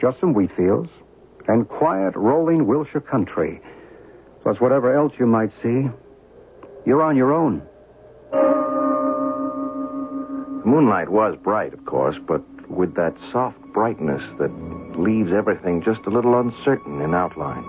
Just 0.00 0.20
some 0.20 0.34
wheat 0.34 0.50
fields 0.56 0.90
and 1.48 1.68
quiet, 1.68 2.14
rolling 2.16 2.66
Wiltshire 2.66 3.00
country. 3.00 3.60
Plus 4.42 4.60
whatever 4.60 4.96
else 4.96 5.12
you 5.18 5.26
might 5.26 5.50
see. 5.62 5.88
You're 6.84 7.02
on 7.02 7.16
your 7.16 7.32
own. 7.32 7.62
The 10.60 10.66
moonlight 10.66 11.08
was 11.08 11.36
bright, 11.42 11.72
of 11.72 11.84
course, 11.84 12.16
but 12.26 12.42
with 12.70 12.94
that 12.96 13.14
soft 13.32 13.58
brightness 13.76 14.22
that 14.38 14.50
leaves 14.98 15.34
everything 15.36 15.82
just 15.82 16.00
a 16.06 16.10
little 16.10 16.40
uncertain 16.40 17.02
in 17.02 17.12
outline. 17.12 17.62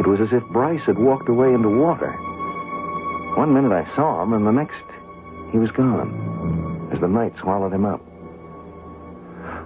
It 0.00 0.06
was 0.06 0.20
as 0.22 0.32
if 0.32 0.42
Bryce 0.54 0.80
had 0.86 0.98
walked 0.98 1.28
away 1.28 1.52
into 1.52 1.68
water. 1.68 2.10
One 3.36 3.52
minute 3.52 3.72
I 3.72 3.84
saw 3.94 4.22
him, 4.22 4.32
and 4.32 4.46
the 4.46 4.50
next 4.50 4.82
he 5.52 5.58
was 5.58 5.70
gone, 5.72 6.88
as 6.94 7.00
the 7.00 7.08
night 7.08 7.34
swallowed 7.38 7.74
him 7.74 7.84
up. 7.84 8.00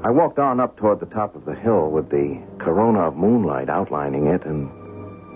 I 0.02 0.10
walked 0.10 0.40
on 0.40 0.58
up 0.58 0.76
toward 0.76 0.98
the 0.98 1.06
top 1.06 1.36
of 1.36 1.44
the 1.44 1.54
hill 1.54 1.92
with 1.92 2.10
the 2.10 2.36
corona 2.58 3.06
of 3.06 3.14
moonlight 3.14 3.68
outlining 3.70 4.26
it, 4.26 4.44
and 4.44 4.68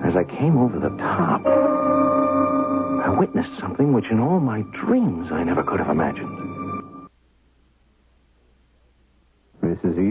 as 0.05 0.17
I 0.17 0.25
came 0.25 0.59
over 0.59 0.81
the 0.81 0.97
top, 0.99 1.47
I 1.47 3.15
witnessed 3.17 3.61
something 3.61 3.93
which 3.93 4.11
in 4.11 4.19
all 4.19 4.41
my 4.41 4.63
dreams 4.85 5.31
I 5.31 5.45
never 5.45 5.63
could 5.63 5.79
have 5.79 5.89
imagined. 5.89 6.38